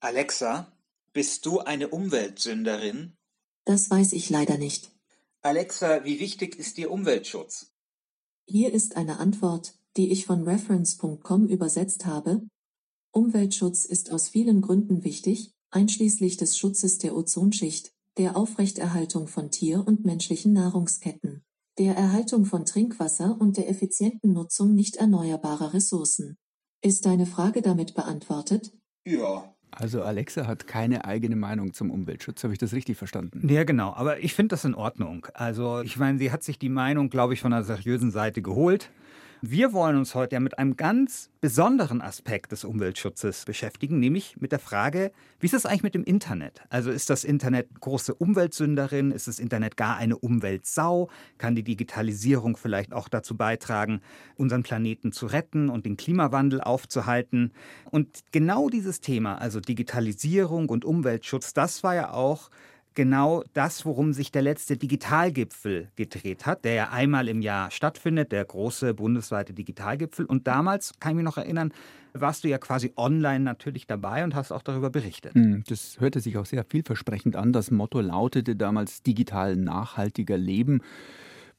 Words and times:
Alexa, 0.00 0.72
bist 1.12 1.44
du 1.44 1.58
eine 1.58 1.88
Umweltsünderin? 1.88 3.16
Das 3.64 3.90
weiß 3.90 4.12
ich 4.12 4.30
leider 4.30 4.56
nicht. 4.56 4.92
Alexa, 5.42 6.04
wie 6.04 6.20
wichtig 6.20 6.56
ist 6.56 6.76
dir 6.76 6.92
Umweltschutz? 6.92 7.72
Hier 8.46 8.72
ist 8.72 8.96
eine 8.96 9.18
Antwort, 9.18 9.74
die 9.96 10.12
ich 10.12 10.24
von 10.24 10.44
reference.com 10.44 11.48
übersetzt 11.48 12.06
habe. 12.06 12.42
Umweltschutz 13.10 13.84
ist 13.84 14.12
aus 14.12 14.28
vielen 14.28 14.60
Gründen 14.60 15.02
wichtig, 15.02 15.50
einschließlich 15.70 16.36
des 16.36 16.56
Schutzes 16.56 16.98
der 16.98 17.16
Ozonschicht, 17.16 17.92
der 18.18 18.36
Aufrechterhaltung 18.36 19.26
von 19.26 19.50
Tier- 19.50 19.84
und 19.84 20.04
menschlichen 20.04 20.52
Nahrungsketten, 20.52 21.42
der 21.76 21.96
Erhaltung 21.96 22.44
von 22.44 22.64
Trinkwasser 22.64 23.36
und 23.40 23.56
der 23.56 23.68
effizienten 23.68 24.32
Nutzung 24.32 24.76
nicht 24.76 24.94
erneuerbarer 24.94 25.74
Ressourcen. 25.74 26.38
Ist 26.82 27.04
deine 27.04 27.26
Frage 27.26 27.62
damit 27.62 27.94
beantwortet? 27.94 28.72
Ja. 29.04 29.57
Also 29.70 30.02
Alexa 30.02 30.46
hat 30.46 30.66
keine 30.66 31.04
eigene 31.04 31.36
Meinung 31.36 31.72
zum 31.72 31.90
Umweltschutz. 31.90 32.42
Habe 32.42 32.52
ich 32.52 32.58
das 32.58 32.72
richtig 32.72 32.96
verstanden? 32.96 33.48
Ja, 33.48 33.64
genau. 33.64 33.92
Aber 33.94 34.18
ich 34.20 34.34
finde 34.34 34.54
das 34.54 34.64
in 34.64 34.74
Ordnung. 34.74 35.26
Also 35.34 35.82
ich 35.82 35.96
meine, 35.96 36.18
sie 36.18 36.32
hat 36.32 36.42
sich 36.42 36.58
die 36.58 36.68
Meinung, 36.68 37.10
glaube 37.10 37.34
ich, 37.34 37.40
von 37.40 37.52
einer 37.52 37.62
seriösen 37.62 38.10
Seite 38.10 38.42
geholt. 38.42 38.90
Wir 39.40 39.72
wollen 39.72 39.96
uns 39.96 40.16
heute 40.16 40.34
ja 40.34 40.40
mit 40.40 40.58
einem 40.58 40.76
ganz 40.76 41.30
besonderen 41.40 42.02
Aspekt 42.02 42.50
des 42.50 42.64
Umweltschutzes 42.64 43.44
beschäftigen, 43.44 44.00
nämlich 44.00 44.36
mit 44.40 44.50
der 44.50 44.58
Frage, 44.58 45.12
wie 45.38 45.46
ist 45.46 45.54
es 45.54 45.64
eigentlich 45.64 45.84
mit 45.84 45.94
dem 45.94 46.02
Internet? 46.02 46.62
Also 46.70 46.90
ist 46.90 47.08
das 47.08 47.22
Internet 47.22 47.80
große 47.80 48.14
Umweltsünderin? 48.14 49.12
Ist 49.12 49.28
das 49.28 49.38
Internet 49.38 49.76
gar 49.76 49.96
eine 49.96 50.18
Umweltsau? 50.18 51.08
Kann 51.38 51.54
die 51.54 51.62
Digitalisierung 51.62 52.56
vielleicht 52.56 52.92
auch 52.92 53.08
dazu 53.08 53.36
beitragen, 53.36 54.00
unseren 54.34 54.64
Planeten 54.64 55.12
zu 55.12 55.26
retten 55.26 55.68
und 55.68 55.86
den 55.86 55.96
Klimawandel 55.96 56.60
aufzuhalten? 56.60 57.52
Und 57.92 58.24
genau 58.32 58.68
dieses 58.68 59.00
Thema, 59.00 59.36
also 59.36 59.60
Digitalisierung 59.60 60.68
und 60.68 60.84
Umweltschutz, 60.84 61.54
das 61.54 61.84
war 61.84 61.94
ja 61.94 62.12
auch 62.12 62.50
genau 62.98 63.44
das, 63.52 63.86
worum 63.86 64.12
sich 64.12 64.32
der 64.32 64.42
letzte 64.42 64.76
Digitalgipfel 64.76 65.86
gedreht 65.94 66.46
hat, 66.46 66.64
der 66.64 66.74
ja 66.74 66.88
einmal 66.88 67.28
im 67.28 67.42
Jahr 67.42 67.70
stattfindet, 67.70 68.32
der 68.32 68.44
große 68.44 68.92
bundesweite 68.92 69.52
Digitalgipfel. 69.52 70.26
Und 70.26 70.48
damals, 70.48 70.94
kann 70.98 71.12
ich 71.12 71.16
mich 71.18 71.24
noch 71.24 71.36
erinnern, 71.36 71.72
warst 72.12 72.42
du 72.42 72.48
ja 72.48 72.58
quasi 72.58 72.92
online 72.96 73.44
natürlich 73.44 73.86
dabei 73.86 74.24
und 74.24 74.34
hast 74.34 74.50
auch 74.50 74.62
darüber 74.62 74.90
berichtet. 74.90 75.34
Hm, 75.34 75.62
das 75.68 76.00
hörte 76.00 76.18
sich 76.18 76.38
auch 76.38 76.46
sehr 76.46 76.64
vielversprechend 76.64 77.36
an. 77.36 77.52
Das 77.52 77.70
Motto 77.70 78.00
lautete 78.00 78.56
damals 78.56 79.00
digital 79.04 79.54
nachhaltiger 79.54 80.36
Leben. 80.36 80.80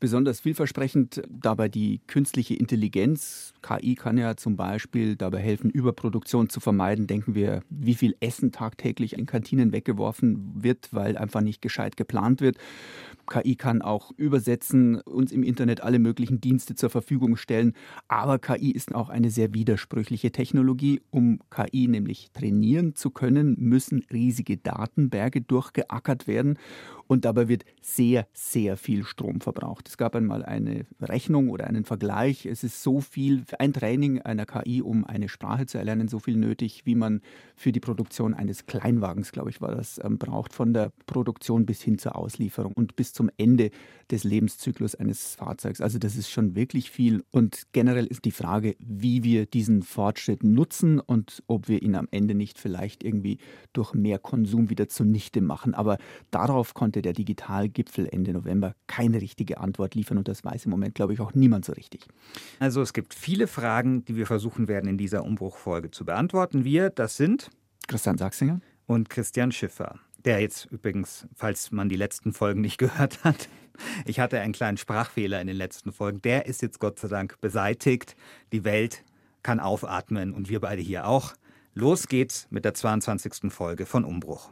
Besonders 0.01 0.39
vielversprechend 0.39 1.21
dabei 1.29 1.67
die 1.67 1.99
künstliche 2.07 2.53
Intelligenz. 2.53 3.53
KI 3.61 3.95
kann 3.95 4.17
ja 4.17 4.37
zum 4.37 4.55
Beispiel 4.55 5.17
dabei 5.17 5.39
helfen, 5.39 5.69
Überproduktion 5.69 6.47
zu 6.47 6.61
vermeiden. 6.61 7.05
Denken 7.05 7.35
wir, 7.35 7.63
wie 7.69 7.95
viel 7.95 8.15
Essen 8.21 8.53
tagtäglich 8.53 9.17
in 9.17 9.25
Kantinen 9.25 9.73
weggeworfen 9.73 10.63
wird, 10.63 10.87
weil 10.91 11.17
einfach 11.17 11.41
nicht 11.41 11.61
gescheit 11.61 11.97
geplant 11.97 12.39
wird. 12.39 12.57
KI 13.29 13.57
kann 13.57 13.81
auch 13.81 14.11
übersetzen, 14.15 15.01
uns 15.01 15.33
im 15.33 15.43
Internet 15.43 15.81
alle 15.81 15.99
möglichen 15.99 16.39
Dienste 16.39 16.75
zur 16.75 16.89
Verfügung 16.89 17.35
stellen. 17.35 17.73
Aber 18.07 18.39
KI 18.39 18.71
ist 18.71 18.95
auch 18.95 19.09
eine 19.09 19.29
sehr 19.29 19.53
widersprüchliche 19.53 20.31
Technologie. 20.31 21.01
Um 21.11 21.39
KI 21.49 21.89
nämlich 21.89 22.31
trainieren 22.31 22.95
zu 22.95 23.11
können, 23.11 23.55
müssen 23.59 24.05
riesige 24.11 24.55
Datenberge 24.55 25.41
durchgeackert 25.41 26.25
werden. 26.25 26.57
Und 27.09 27.25
dabei 27.25 27.47
wird 27.47 27.65
sehr, 27.81 28.27
sehr 28.33 28.77
viel 28.77 29.03
Strom 29.03 29.41
verbraucht. 29.41 29.89
Es 29.89 29.97
gab 29.97 30.15
einmal 30.15 30.45
eine 30.45 30.85
Rechnung 31.01 31.49
oder 31.49 31.65
einen 31.65 31.83
Vergleich. 31.83 32.45
Es 32.45 32.63
ist 32.63 32.83
so 32.83 33.01
viel, 33.01 33.45
ein 33.57 33.73
Training 33.73 34.21
einer 34.21 34.45
KI, 34.45 34.83
um 34.83 35.05
eine 35.05 35.27
Sprache 35.27 35.65
zu 35.65 35.79
erlernen, 35.79 36.07
so 36.07 36.19
viel 36.19 36.37
nötig, 36.37 36.83
wie 36.85 36.93
man 36.93 37.21
für 37.55 37.71
die 37.71 37.79
Produktion 37.79 38.35
eines 38.35 38.67
Kleinwagens, 38.67 39.31
glaube 39.31 39.49
ich, 39.49 39.59
war 39.59 39.73
das, 39.73 39.99
ähm, 40.03 40.19
braucht, 40.19 40.53
von 40.53 40.71
der 40.71 40.91
Produktion 41.07 41.65
bis 41.65 41.81
hin 41.81 41.97
zur 41.97 42.15
Auslieferung 42.15 42.73
und 42.73 42.95
bis 42.95 43.11
zum 43.11 43.31
Ende 43.37 43.71
des 44.11 44.23
Lebenszyklus 44.23 44.95
eines 44.95 45.35
Fahrzeugs. 45.35 45.81
Also 45.81 45.99
das 45.99 46.15
ist 46.15 46.29
schon 46.29 46.55
wirklich 46.55 46.89
viel. 46.89 47.23
Und 47.31 47.63
generell 47.73 48.05
ist 48.07 48.25
die 48.25 48.31
Frage, 48.31 48.75
wie 48.79 49.23
wir 49.23 49.45
diesen 49.45 49.83
Fortschritt 49.83 50.43
nutzen 50.43 50.99
und 50.99 51.43
ob 51.47 51.67
wir 51.67 51.81
ihn 51.81 51.95
am 51.95 52.07
Ende 52.11 52.33
nicht 52.33 52.59
vielleicht 52.59 53.03
irgendwie 53.03 53.37
durch 53.73 53.93
mehr 53.93 54.19
Konsum 54.19 54.69
wieder 54.69 54.89
zunichte 54.89 55.41
machen. 55.41 55.73
Aber 55.73 55.97
darauf 56.31 56.73
konnte 56.73 57.01
der 57.01 57.13
Digitalgipfel 57.13 58.07
Ende 58.11 58.33
November 58.33 58.75
keine 58.87 59.21
richtige 59.21 59.59
Antwort 59.59 59.95
liefern 59.95 60.17
und 60.17 60.27
das 60.27 60.43
weiß 60.43 60.65
im 60.65 60.71
Moment, 60.71 60.95
glaube 60.95 61.13
ich, 61.13 61.19
auch 61.19 61.33
niemand 61.33 61.65
so 61.65 61.73
richtig. 61.73 62.05
Also 62.59 62.81
es 62.81 62.93
gibt 62.93 63.13
viele 63.13 63.47
Fragen, 63.47 64.05
die 64.05 64.15
wir 64.15 64.25
versuchen 64.25 64.67
werden 64.67 64.89
in 64.89 64.97
dieser 64.97 65.23
Umbruchfolge 65.23 65.91
zu 65.91 66.05
beantworten. 66.05 66.63
Wir, 66.63 66.89
das 66.89 67.17
sind 67.17 67.49
Christian 67.87 68.17
Sachsinger 68.17 68.61
und 68.87 69.09
Christian 69.09 69.51
Schiffer 69.51 69.99
der 70.25 70.39
jetzt 70.39 70.65
übrigens, 70.65 71.27
falls 71.35 71.71
man 71.71 71.89
die 71.89 71.95
letzten 71.95 72.33
Folgen 72.33 72.61
nicht 72.61 72.77
gehört 72.79 73.23
hat, 73.23 73.49
ich 74.05 74.19
hatte 74.19 74.39
einen 74.39 74.53
kleinen 74.53 74.77
Sprachfehler 74.77 75.39
in 75.39 75.47
den 75.47 75.55
letzten 75.55 75.91
Folgen, 75.91 76.21
der 76.21 76.45
ist 76.45 76.61
jetzt 76.61 76.79
Gott 76.79 76.99
sei 76.99 77.07
Dank 77.07 77.39
beseitigt. 77.39 78.15
Die 78.51 78.63
Welt 78.63 79.03
kann 79.41 79.59
aufatmen 79.59 80.33
und 80.33 80.49
wir 80.49 80.59
beide 80.59 80.81
hier 80.81 81.07
auch. 81.07 81.33
Los 81.73 82.07
geht's 82.07 82.47
mit 82.49 82.65
der 82.65 82.73
22. 82.73 83.53
Folge 83.53 83.85
von 83.85 84.03
Umbruch. 84.03 84.51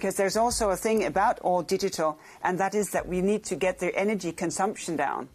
Because 0.00 0.16
there's 0.16 0.38
also 0.38 0.70
a 0.70 0.76
thing 0.76 1.04
about 1.04 1.38
all 1.40 1.60
digital, 1.60 2.18
and 2.42 2.58
that 2.58 2.74
is 2.74 2.88
that 2.88 3.06
we 3.06 3.20
need 3.20 3.44
to 3.44 3.54
get 3.54 3.80
the 3.80 3.94
energy 3.94 4.32
consumption 4.32 4.96
down. 4.96 5.28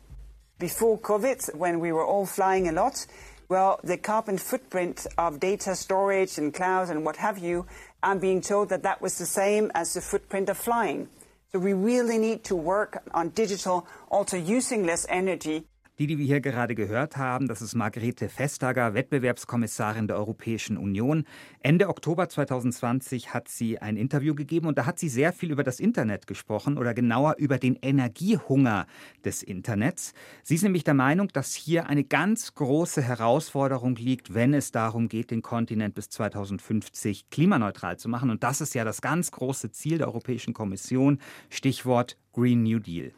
Before 0.57 0.97
COVID, 0.97 1.53
when 1.53 1.79
we 1.79 1.91
were 1.91 2.03
all 2.03 2.25
flying 2.25 2.67
a 2.67 2.71
lot, 2.71 3.05
well, 3.47 3.79
the 3.83 3.97
carbon 3.97 4.39
footprint 4.39 5.05
of 5.19 5.39
data 5.39 5.75
storage 5.75 6.39
and 6.39 6.51
clouds 6.51 6.89
and 6.89 7.05
what 7.05 7.17
have 7.17 7.37
you, 7.37 7.67
I'm 8.01 8.17
being 8.17 8.41
told 8.41 8.69
that 8.69 8.81
that 8.81 9.03
was 9.03 9.19
the 9.19 9.27
same 9.27 9.71
as 9.75 9.93
the 9.93 10.01
footprint 10.01 10.49
of 10.49 10.57
flying. 10.57 11.09
So 11.51 11.59
we 11.59 11.73
really 11.73 12.17
need 12.17 12.43
to 12.45 12.55
work 12.55 13.03
on 13.13 13.29
digital, 13.29 13.85
also 14.09 14.35
using 14.35 14.83
less 14.83 15.05
energy 15.09 15.65
Die, 15.97 16.07
die 16.07 16.17
wir 16.17 16.25
hier 16.25 16.41
gerade 16.41 16.75
gehört 16.75 17.15
haben, 17.15 17.47
das 17.47 17.61
ist 17.61 17.73
Margrethe 17.73 18.29
Vestager, 18.29 18.93
Wettbewerbskommissarin 18.93 20.07
der 20.07 20.17
Europäischen 20.17 20.77
Union. 20.77 21.23
Ende 21.61 21.87
Oktober 21.87 22.27
2020 22.27 23.33
hat 23.33 23.47
sie 23.47 23.79
ein 23.79 23.95
Interview 23.95 24.35
gegeben 24.35 24.67
und 24.67 24.77
da 24.77 24.85
hat 24.85 24.99
sie 24.99 25.07
sehr 25.07 25.31
viel 25.31 25.51
über 25.51 25.63
das 25.63 25.79
Internet 25.79 26.27
gesprochen 26.27 26.77
oder 26.77 26.93
genauer 26.93 27.35
über 27.37 27.57
den 27.59 27.77
Energiehunger 27.81 28.87
des 29.23 29.41
Internets. 29.41 30.13
Sie 30.43 30.55
ist 30.55 30.63
nämlich 30.63 30.83
der 30.83 30.95
Meinung, 30.95 31.29
dass 31.29 31.55
hier 31.55 31.87
eine 31.87 32.03
ganz 32.03 32.53
große 32.55 33.01
Herausforderung 33.01 33.95
liegt, 33.95 34.33
wenn 34.33 34.53
es 34.53 34.71
darum 34.71 35.07
geht, 35.07 35.31
den 35.31 35.41
Kontinent 35.41 35.95
bis 35.95 36.09
2050 36.09 37.29
klimaneutral 37.29 37.95
zu 37.97 38.09
machen. 38.09 38.29
Und 38.31 38.43
das 38.43 38.59
ist 38.59 38.75
ja 38.75 38.83
das 38.83 38.99
ganz 38.99 39.31
große 39.31 39.71
Ziel 39.71 39.99
der 39.99 40.07
Europäischen 40.07 40.53
Kommission. 40.53 41.19
Stichwort 41.49 42.17
Green 42.33 42.63
New 42.63 42.79
Deal. 42.79 43.13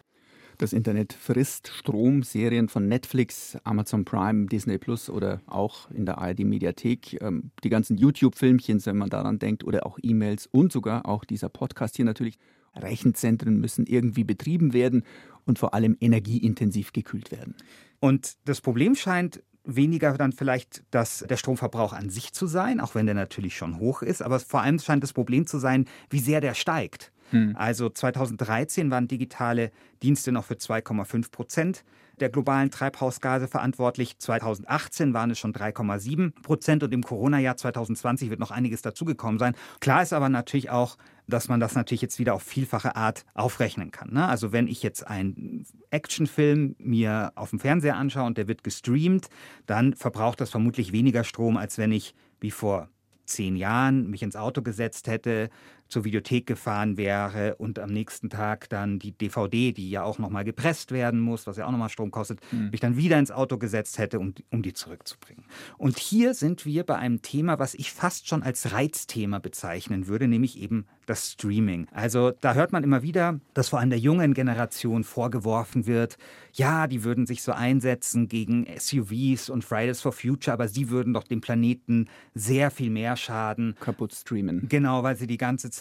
Das 0.60 0.74
Internet 0.74 1.14
frisst 1.14 1.68
Strom, 1.68 2.24
Serien 2.24 2.68
von 2.68 2.88
Netflix, 2.88 3.58
Amazon 3.64 4.06
Prime, 4.06 4.48
Disney 4.48 4.80
Plus 4.80 5.08
oder 5.08 5.40
auch 5.46 5.92
in 5.92 6.08
der 6.08 6.18
ARD 6.18 6.40
Mediathek, 6.40 7.22
ähm, 7.22 7.52
die 7.64 7.70
ganzen 7.70 7.98
YouTube-Filmchen, 7.98 8.84
wenn 8.88 8.98
man 8.98 9.10
daran 9.10 9.38
denkt, 9.38 9.64
oder 9.64 9.86
auch 9.86 10.00
E-Mails 10.02 10.48
und 10.48 10.72
sogar 10.72 11.06
auch 11.06 11.26
dieser 11.26 11.50
Podcast 11.50 11.96
hier 11.96 12.06
natürlich. 12.06 12.40
Rechenzentren 12.76 13.60
müssen 13.60 13.86
irgendwie 13.86 14.24
betrieben 14.24 14.74
werden 14.74 15.04
und 15.46 15.60
vor 15.60 15.74
allem 15.74 15.96
energieintensiv 16.00 16.92
gekühlt 16.94 17.32
werden. 17.32 17.56
Und 18.00 18.38
das 18.46 18.62
Problem 18.62 18.96
scheint 18.96 19.44
weniger 19.64 20.14
dann 20.14 20.32
vielleicht 20.32 20.84
das, 20.92 21.26
der 21.28 21.38
Stromverbrauch 21.38 21.94
an 21.94 22.10
sich 22.10 22.34
zu 22.34 22.48
sein, 22.48 22.80
auch 22.80 22.96
wenn 22.96 23.06
der 23.06 23.16
natürlich 23.16 23.56
schon 23.56 23.80
hoch 23.80 24.02
ist, 24.02 24.22
aber 24.22 24.40
vor 24.40 24.62
allem 24.62 24.80
scheint 24.80 25.04
das 25.04 25.14
Problem 25.14 25.46
zu 25.46 25.60
sein, 25.60 25.86
wie 26.10 26.20
sehr 26.20 26.42
der 26.42 26.54
steigt. 26.54 27.12
Hm. 27.32 27.56
Also 27.56 27.90
2013 27.90 28.92
waren 28.92 29.08
digitale 29.08 29.72
Dienste 30.02 30.32
noch 30.32 30.46
für 30.46 30.56
2,5 30.56 31.32
Prozent 31.32 31.84
der 32.20 32.30
globalen 32.30 32.72
Treibhausgase 32.72 33.48
verantwortlich. 33.48 34.18
2018 34.18 35.14
waren 35.14 35.32
es 35.32 35.40
schon 35.40 35.54
3,7 35.54 36.42
Prozent 36.42 36.84
und 36.84 36.94
im 36.94 37.04
Corona-Jahr 37.04 37.58
2020 37.58 38.30
wird 38.30 38.40
noch 38.40 38.52
einiges 38.52 38.82
dazugekommen 38.82 39.40
sein. 39.40 39.56
Klar 39.80 40.02
ist 40.02 40.14
aber 40.14 40.30
natürlich 40.30 40.70
auch, 40.70 40.98
dass 41.28 41.48
man 41.48 41.60
das 41.60 41.76
natürlich 41.76 42.02
jetzt 42.02 42.20
wieder 42.20 42.34
auf 42.34 42.42
vielfache 42.42 42.96
Art 42.96 43.26
aufrechnen 43.34 43.92
kann. 43.92 44.14
Ne? 44.14 44.28
Also 44.28 44.52
wenn 44.52 44.68
ich 44.68 44.82
jetzt 44.82 45.06
einen 45.08 45.66
Actionfilm 45.92 46.76
mir 46.80 47.32
auf 47.36 47.52
dem 47.52 47.60
Fernseher 47.60 47.98
anschaue 47.98 48.26
und 48.26 48.38
der 48.38 48.48
wird 48.48 48.64
gestreamt, 48.64 49.28
dann 49.66 49.94
verbraucht 49.94 50.42
das 50.42 50.50
vermutlich 50.50 50.92
weniger 50.92 51.24
Strom, 51.24 51.58
als 51.58 51.78
wenn 51.78 51.92
ich 51.92 52.16
wie 52.40 52.52
vor 52.52 52.90
zehn 53.26 53.58
Jahren 53.58 54.10
mich 54.10 54.24
ins 54.24 54.38
Auto 54.38 54.62
gesetzt 54.62 55.08
hätte, 55.08 55.50
zur 55.88 56.04
Videothek 56.04 56.46
gefahren 56.46 56.98
wäre 56.98 57.56
und 57.56 57.80
am 57.80 57.90
nächsten 57.90 58.30
Tag 58.30 58.70
dann 58.70 59.00
die 59.00 59.12
DVD, 59.12 59.72
die 59.72 59.90
ja 59.90 60.04
auch 60.04 60.20
nochmal 60.20 60.44
gepresst 60.44 60.92
werden 60.92 61.20
muss, 61.20 61.48
was 61.48 61.58
ja 61.58 61.66
auch 61.66 61.72
nochmal 61.72 61.90
Strom 61.90 62.12
kostet, 62.12 62.40
mhm. 62.52 62.70
mich 62.72 62.80
dann 62.80 62.98
wieder 62.98 63.18
ins 63.18 63.32
Auto 63.32 63.58
gesetzt 63.58 63.98
hätte, 63.98 64.20
um, 64.20 64.34
um 64.52 64.62
die 64.62 64.74
zurückzubringen. 64.74 65.46
Und 65.78 65.98
hier 65.98 66.34
sind 66.34 66.66
wir 66.66 66.84
bei 66.84 66.96
einem 66.96 67.22
Thema, 67.22 67.60
was 67.60 67.74
ich 67.74 67.92
fast 67.92 68.28
schon 68.28 68.44
als 68.44 68.74
Reizthema 68.74 69.40
bezeichnen 69.40 70.08
würde, 70.08 70.28
nämlich 70.28 70.60
eben 70.60 70.86
das 71.06 71.32
Streaming. 71.32 71.88
Also 71.92 72.32
da 72.42 72.54
hört 72.54 72.74
man 72.74 72.84
immer 72.84 73.02
wieder, 73.02 73.40
dass 73.54 73.70
vor 73.70 73.80
allem 73.80 73.90
der 73.90 74.00
jungen 74.00 74.34
Generation 74.34 75.06
vorgeworfen 75.06 75.88
wird, 75.88 76.18
ja, 76.52 76.88
die 76.88 77.04
würden 77.04 77.26
sich 77.26 77.44
so 77.44 77.54
einsetzen 77.54 78.28
gegen 78.28 78.66
SUVs 78.78 79.50
und 79.50 79.64
Fridays 79.64 80.02
for 80.02 80.12
Future, 80.12 80.54
aber 80.54 80.68
sie 80.68 80.90
würden 80.90 81.14
doch 81.14 81.24
dem 81.24 81.40
Planeten 81.40 82.10
sehr 82.34 82.72
viel 82.72 82.90
mehr 82.90 83.16
schaden. 83.16 83.76
Kaputt 83.80 84.14
streamen. 84.14 84.68
Genau, 84.68 85.04
weil 85.04 85.16
sie 85.16 85.28
die 85.28 85.38
ganze 85.38 85.70
Zeit 85.70 85.77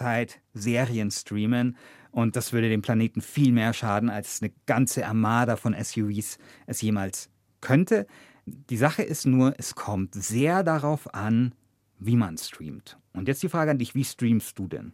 Serien 0.55 1.11
streamen. 1.11 1.77
Und 2.11 2.37
das 2.37 2.53
würde 2.53 2.69
dem 2.69 2.83
Planeten 2.83 3.21
viel 3.21 3.53
mehr 3.53 3.73
schaden, 3.73 4.09
als 4.09 4.41
eine 4.41 4.53
ganze 4.67 5.07
Armada 5.07 5.57
von 5.57 5.75
SUVs 5.75 6.39
es 6.67 6.81
jemals 6.81 7.31
könnte. 7.61 8.07
Die 8.47 8.77
Sache 8.77 9.03
ist 9.03 9.27
nur, 9.27 9.55
es 9.59 9.75
kommt 9.75 10.15
sehr 10.15 10.63
darauf 10.63 11.13
an, 11.15 11.53
wie 11.99 12.17
man 12.17 12.39
streamt. 12.39 12.99
Und 13.13 13.29
jetzt 13.29 13.43
die 13.43 13.49
Frage 13.49 13.71
an 13.71 13.79
dich, 13.79 13.95
wie 13.95 14.05
streamst 14.05 14.59
du 14.59 14.69
denn? 14.69 14.93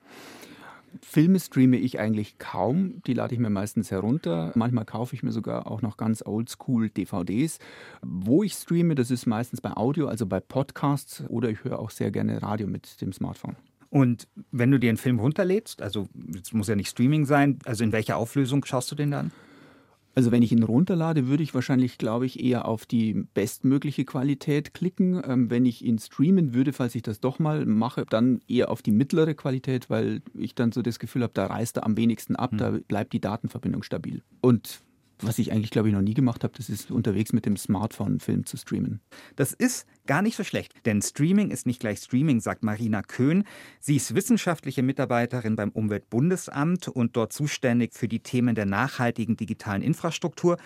Filme 1.01 1.41
streame 1.41 1.79
ich 1.79 1.99
eigentlich 1.99 2.39
kaum. 2.39 3.03
Die 3.07 3.15
lade 3.15 3.35
ich 3.35 3.41
mir 3.41 3.51
meistens 3.51 3.91
herunter. 3.91 4.53
Manchmal 4.55 4.85
kaufe 4.85 5.15
ich 5.15 5.23
mir 5.23 5.33
sogar 5.33 5.67
auch 5.67 5.81
noch 5.81 5.97
ganz 5.97 6.23
oldschool 6.25 6.91
DVDs. 6.91 7.59
Wo 8.03 8.43
ich 8.43 8.55
streame, 8.55 8.95
das 8.95 9.11
ist 9.11 9.27
meistens 9.27 9.61
bei 9.61 9.73
Audio, 9.75 10.09
also 10.09 10.27
bei 10.27 10.41
Podcasts 10.41 11.23
oder 11.29 11.49
ich 11.49 11.65
höre 11.65 11.79
auch 11.79 11.91
sehr 11.91 12.11
gerne 12.11 12.43
Radio 12.43 12.67
mit 12.67 13.01
dem 13.01 13.13
Smartphone. 13.13 13.57
Und 13.93 14.27
wenn 14.51 14.71
du 14.71 14.81
dir 14.81 14.89
einen 14.89 14.97
Film 14.97 15.21
runterlädst, 15.21 15.83
also 15.83 16.09
es 16.43 16.55
muss 16.55 16.67
ja 16.67 16.75
nicht 16.75 16.89
Streaming 16.89 17.27
sein, 17.27 17.59
also 17.67 17.85
in 17.85 17.93
welcher 17.93 18.17
Auflösung 18.17 18.65
schaust 18.65 18.91
du 18.91 18.95
den 18.95 19.11
dann? 19.11 19.33
Also 20.15 20.33
wenn 20.33 20.43
ich 20.43 20.51
ihn 20.51 20.63
runterlade, 20.63 21.27
würde 21.27 21.43
ich 21.43 21.53
wahrscheinlich, 21.53 21.99
glaube 21.99 22.25
ich, 22.25 22.43
eher 22.43 22.67
auf 22.67 22.87
die 22.87 23.13
bestmögliche 23.35 24.07
Qualität 24.07 24.73
klicken. 24.73 25.21
Ähm, 25.27 25.51
wenn 25.51 25.67
ich 25.67 25.85
ihn 25.85 25.99
streamen 25.99 26.55
würde, 26.55 26.73
falls 26.73 26.95
ich 26.95 27.03
das 27.03 27.21
doch 27.21 27.39
mal 27.39 27.67
mache, 27.67 28.07
dann 28.09 28.41
eher 28.49 28.71
auf 28.71 28.81
die 28.81 28.93
mittlere 28.93 29.35
Qualität, 29.35 29.91
weil 29.91 30.23
ich 30.33 30.55
dann 30.55 30.73
so 30.73 30.81
das 30.81 30.99
Gefühl 30.99 31.23
habe, 31.23 31.35
da 31.35 31.45
reißt 31.45 31.77
er 31.77 31.85
am 31.85 31.99
wenigsten 31.99 32.35
ab, 32.35 32.53
hm. 32.53 32.59
da 32.59 32.71
bleibt 32.89 33.13
die 33.13 33.21
Datenverbindung 33.21 33.83
stabil. 33.83 34.23
Und 34.41 34.81
was 35.21 35.39
ich 35.39 35.53
eigentlich, 35.53 35.71
glaube 35.71 35.89
ich, 35.89 35.95
noch 35.95 36.03
nie 36.03 36.15
gemacht 36.15 36.45
habe, 36.45 36.55
das 36.57 36.69
ist 36.69 36.91
unterwegs 36.91 37.33
mit 37.33 37.47
dem 37.47 37.57
Smartphone 37.57 38.21
Film 38.21 38.47
zu 38.47 38.57
streamen. 38.57 39.01
Das 39.37 39.53
ist 39.53 39.87
gar 40.07 40.23
nicht 40.23 40.37
so 40.37 40.45
schlecht, 40.45 40.75
denn 40.85 41.03
Streaming 41.03 41.51
ist 41.51 41.67
nicht 41.67 41.81
gleich 41.81 42.01
Streaming, 42.01 42.41
sagt 42.41 42.63
Marina 42.63 43.03
Köhn. 43.03 43.45
Sie 43.81 43.97
ist 43.97 44.15
wissenschaftliche 44.15 44.83
Mitarbeiterin 44.83 45.57
beim 45.57 45.71
Umweltbundesamt 45.71 46.89
und 46.89 47.17
dort 47.17 47.33
zuständig 47.33 47.95
für 47.95 48.09
die 48.09 48.21
Themen 48.21 48.55
der 48.55 48.67
nachhaltigen 48.67 49.37
digitalen 49.37 49.83
Infrastruktur. 49.83 50.57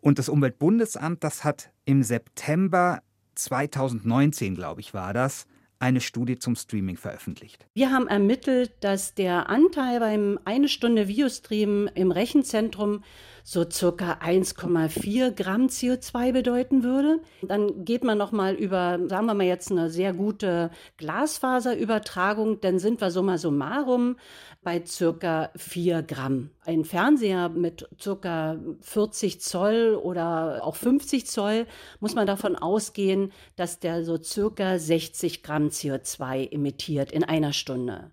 Und 0.00 0.18
das 0.18 0.28
Umweltbundesamt, 0.28 1.22
das 1.22 1.44
hat 1.44 1.70
im 1.84 2.02
September 2.02 3.02
2019, 3.34 4.54
glaube 4.54 4.80
ich, 4.80 4.94
war 4.94 5.14
das, 5.14 5.46
eine 5.82 6.00
Studie 6.00 6.38
zum 6.38 6.54
Streaming 6.54 6.96
veröffentlicht. 6.96 7.66
Wir 7.74 7.90
haben 7.90 8.06
ermittelt, 8.06 8.72
dass 8.80 9.14
der 9.14 9.50
Anteil 9.50 9.98
beim 9.98 10.38
eine 10.44 10.68
Stunde 10.68 11.08
Videostream 11.08 11.90
im 11.94 12.12
Rechenzentrum 12.12 13.02
so 13.44 13.68
circa 13.68 14.18
1,4 14.22 15.32
Gramm 15.32 15.66
CO2 15.66 16.32
bedeuten 16.32 16.84
würde. 16.84 17.20
Dann 17.42 17.84
geht 17.84 18.04
man 18.04 18.16
noch 18.18 18.30
mal 18.32 18.54
über, 18.54 19.00
sagen 19.08 19.26
wir 19.26 19.34
mal 19.34 19.46
jetzt 19.46 19.70
eine 19.70 19.90
sehr 19.90 20.12
gute 20.12 20.70
Glasfaserübertragung, 20.98 22.60
dann 22.60 22.78
sind 22.78 23.00
wir 23.00 23.10
summa 23.10 23.38
summarum 23.38 24.16
bei 24.62 24.84
circa 24.86 25.50
4 25.56 26.02
Gramm. 26.02 26.50
Ein 26.64 26.84
Fernseher 26.84 27.48
mit 27.48 27.88
circa 28.00 28.60
40 28.80 29.40
Zoll 29.40 29.98
oder 30.00 30.60
auch 30.62 30.76
50 30.76 31.26
Zoll 31.26 31.66
muss 31.98 32.14
man 32.14 32.28
davon 32.28 32.54
ausgehen, 32.54 33.32
dass 33.56 33.80
der 33.80 34.04
so 34.04 34.22
circa 34.22 34.78
60 34.78 35.42
Gramm 35.42 35.71
CO2 35.72 36.52
emittiert 36.52 37.10
in 37.10 37.24
einer 37.24 37.52
Stunde. 37.52 38.10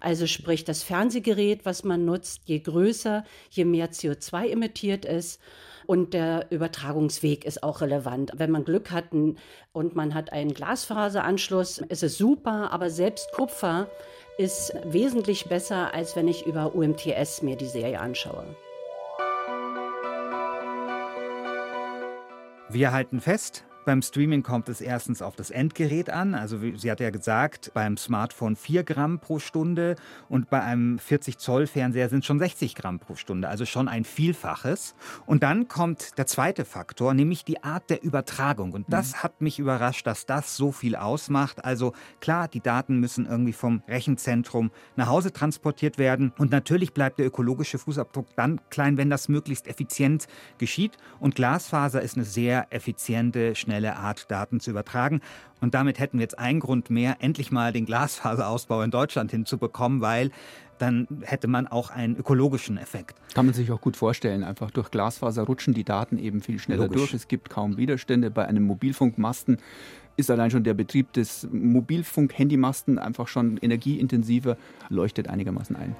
Also 0.00 0.26
sprich, 0.26 0.64
das 0.64 0.82
Fernsehgerät, 0.82 1.64
was 1.64 1.84
man 1.84 2.04
nutzt, 2.04 2.42
je 2.46 2.58
größer, 2.58 3.24
je 3.50 3.64
mehr 3.64 3.92
CO2 3.92 4.48
emittiert 4.48 5.04
ist. 5.04 5.40
Und 5.86 6.12
der 6.14 6.46
Übertragungsweg 6.50 7.44
ist 7.44 7.62
auch 7.62 7.80
relevant. 7.80 8.32
Wenn 8.34 8.50
man 8.50 8.64
Glück 8.64 8.90
hat 8.90 9.12
und 9.12 9.94
man 9.94 10.14
hat 10.14 10.32
einen 10.32 10.54
Glasfaseranschluss, 10.54 11.78
ist 11.78 12.02
es 12.02 12.18
super, 12.18 12.72
aber 12.72 12.90
selbst 12.90 13.30
Kupfer 13.32 13.88
ist 14.38 14.72
wesentlich 14.84 15.44
besser, 15.46 15.94
als 15.94 16.16
wenn 16.16 16.26
ich 16.26 16.46
über 16.46 16.74
UMTS 16.74 17.42
mir 17.42 17.56
die 17.56 17.66
Serie 17.66 18.00
anschaue. 18.00 18.56
Wir 22.70 22.92
halten 22.92 23.20
fest, 23.20 23.64
beim 23.84 24.02
Streaming 24.02 24.42
kommt 24.42 24.68
es 24.68 24.80
erstens 24.80 25.22
auf 25.22 25.36
das 25.36 25.50
Endgerät 25.50 26.10
an. 26.10 26.34
Also 26.34 26.58
sie 26.76 26.90
hat 26.90 27.00
ja 27.00 27.10
gesagt, 27.10 27.72
beim 27.74 27.96
Smartphone 27.96 28.56
4 28.56 28.84
Gramm 28.84 29.18
pro 29.18 29.38
Stunde 29.38 29.96
und 30.28 30.50
bei 30.50 30.62
einem 30.62 30.98
40 30.98 31.38
Zoll 31.38 31.66
Fernseher 31.66 32.08
sind 32.08 32.24
schon 32.24 32.38
60 32.38 32.74
Gramm 32.74 32.98
pro 32.98 33.14
Stunde, 33.14 33.48
also 33.48 33.66
schon 33.66 33.88
ein 33.88 34.04
Vielfaches. 34.04 34.94
Und 35.26 35.42
dann 35.42 35.68
kommt 35.68 36.18
der 36.18 36.26
zweite 36.26 36.64
Faktor, 36.64 37.14
nämlich 37.14 37.44
die 37.44 37.62
Art 37.62 37.90
der 37.90 38.02
Übertragung. 38.02 38.72
Und 38.72 38.86
das 38.92 39.12
mhm. 39.12 39.22
hat 39.22 39.40
mich 39.40 39.58
überrascht, 39.58 40.06
dass 40.06 40.26
das 40.26 40.56
so 40.56 40.72
viel 40.72 40.96
ausmacht. 40.96 41.64
Also 41.64 41.92
klar, 42.20 42.48
die 42.48 42.60
Daten 42.60 42.98
müssen 42.98 43.26
irgendwie 43.26 43.52
vom 43.52 43.82
Rechenzentrum 43.88 44.70
nach 44.96 45.08
Hause 45.08 45.32
transportiert 45.32 45.98
werden. 45.98 46.32
Und 46.38 46.50
natürlich 46.50 46.92
bleibt 46.92 47.18
der 47.18 47.26
ökologische 47.26 47.78
Fußabdruck 47.78 48.34
dann 48.36 48.60
klein, 48.70 48.96
wenn 48.96 49.10
das 49.10 49.28
möglichst 49.28 49.66
effizient 49.66 50.26
geschieht. 50.58 50.96
Und 51.20 51.34
Glasfaser 51.34 52.02
ist 52.02 52.16
eine 52.16 52.24
sehr 52.24 52.66
effiziente, 52.70 53.54
schnelle 53.54 53.71
schnelle 53.72 53.96
Art, 53.96 54.30
Daten 54.30 54.60
zu 54.60 54.70
übertragen. 54.70 55.22
Und 55.60 55.74
damit 55.74 55.98
hätten 55.98 56.18
wir 56.18 56.22
jetzt 56.22 56.38
einen 56.38 56.60
Grund 56.60 56.90
mehr, 56.90 57.16
endlich 57.20 57.50
mal 57.50 57.72
den 57.72 57.86
Glasfaserausbau 57.86 58.82
in 58.82 58.90
Deutschland 58.90 59.30
hinzubekommen, 59.30 60.02
weil 60.02 60.30
dann 60.78 61.06
hätte 61.22 61.48
man 61.48 61.66
auch 61.68 61.90
einen 61.90 62.16
ökologischen 62.16 62.76
Effekt. 62.76 63.16
Kann 63.34 63.46
man 63.46 63.54
sich 63.54 63.70
auch 63.70 63.80
gut 63.80 63.96
vorstellen. 63.96 64.42
Einfach 64.42 64.70
durch 64.70 64.90
Glasfaser 64.90 65.44
rutschen 65.44 65.72
die 65.72 65.84
Daten 65.84 66.18
eben 66.18 66.42
viel 66.42 66.58
schneller 66.58 66.82
Logisch. 66.84 67.00
durch. 67.00 67.14
Es 67.14 67.28
gibt 67.28 67.48
kaum 67.48 67.78
Widerstände. 67.78 68.30
Bei 68.30 68.46
einem 68.46 68.64
Mobilfunkmasten 68.64 69.58
ist 70.16 70.30
allein 70.30 70.50
schon 70.50 70.64
der 70.64 70.74
Betrieb 70.74 71.12
des 71.14 71.48
Mobilfunk-Handymasten 71.50 72.98
einfach 72.98 73.28
schon 73.28 73.56
energieintensiver, 73.56 74.58
leuchtet 74.90 75.28
einigermaßen 75.28 75.76
ein. 75.76 75.96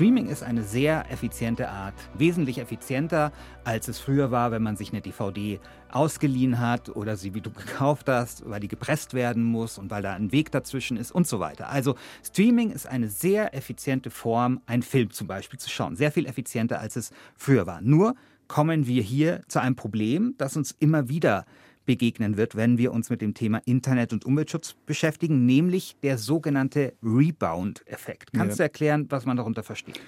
Streaming 0.00 0.28
ist 0.28 0.42
eine 0.42 0.62
sehr 0.62 1.12
effiziente 1.12 1.68
Art, 1.68 1.92
wesentlich 2.14 2.56
effizienter, 2.56 3.32
als 3.64 3.86
es 3.86 3.98
früher 3.98 4.30
war, 4.30 4.50
wenn 4.50 4.62
man 4.62 4.74
sich 4.74 4.92
eine 4.92 5.02
DVD 5.02 5.60
ausgeliehen 5.90 6.58
hat 6.58 6.88
oder 6.96 7.18
sie 7.18 7.34
wie 7.34 7.42
du 7.42 7.50
gekauft 7.50 8.08
hast, 8.08 8.48
weil 8.48 8.60
die 8.60 8.68
gepresst 8.68 9.12
werden 9.12 9.44
muss 9.44 9.76
und 9.76 9.90
weil 9.90 10.00
da 10.00 10.14
ein 10.14 10.32
Weg 10.32 10.52
dazwischen 10.52 10.96
ist 10.96 11.12
und 11.12 11.26
so 11.26 11.38
weiter. 11.38 11.68
Also 11.68 11.96
Streaming 12.24 12.70
ist 12.70 12.86
eine 12.86 13.10
sehr 13.10 13.54
effiziente 13.54 14.08
Form, 14.08 14.62
einen 14.64 14.82
Film 14.82 15.10
zum 15.10 15.26
Beispiel 15.26 15.60
zu 15.60 15.68
schauen. 15.68 15.96
Sehr 15.96 16.10
viel 16.10 16.24
effizienter, 16.24 16.80
als 16.80 16.96
es 16.96 17.10
früher 17.36 17.66
war. 17.66 17.82
Nur 17.82 18.14
kommen 18.48 18.86
wir 18.86 19.02
hier 19.02 19.42
zu 19.48 19.60
einem 19.60 19.76
Problem, 19.76 20.34
das 20.38 20.56
uns 20.56 20.74
immer 20.78 21.10
wieder 21.10 21.44
begegnen 21.86 22.36
wird, 22.36 22.56
wenn 22.56 22.78
wir 22.78 22.92
uns 22.92 23.10
mit 23.10 23.20
dem 23.20 23.34
Thema 23.34 23.60
Internet 23.64 24.12
und 24.12 24.24
Umweltschutz 24.24 24.76
beschäftigen, 24.86 25.46
nämlich 25.46 25.96
der 26.02 26.18
sogenannte 26.18 26.94
Rebound-Effekt. 27.02 28.32
Kannst 28.32 28.58
ja. 28.58 28.62
du 28.62 28.62
erklären, 28.64 29.06
was 29.08 29.26
man 29.26 29.36
darunter 29.36 29.62
versteht? 29.62 30.00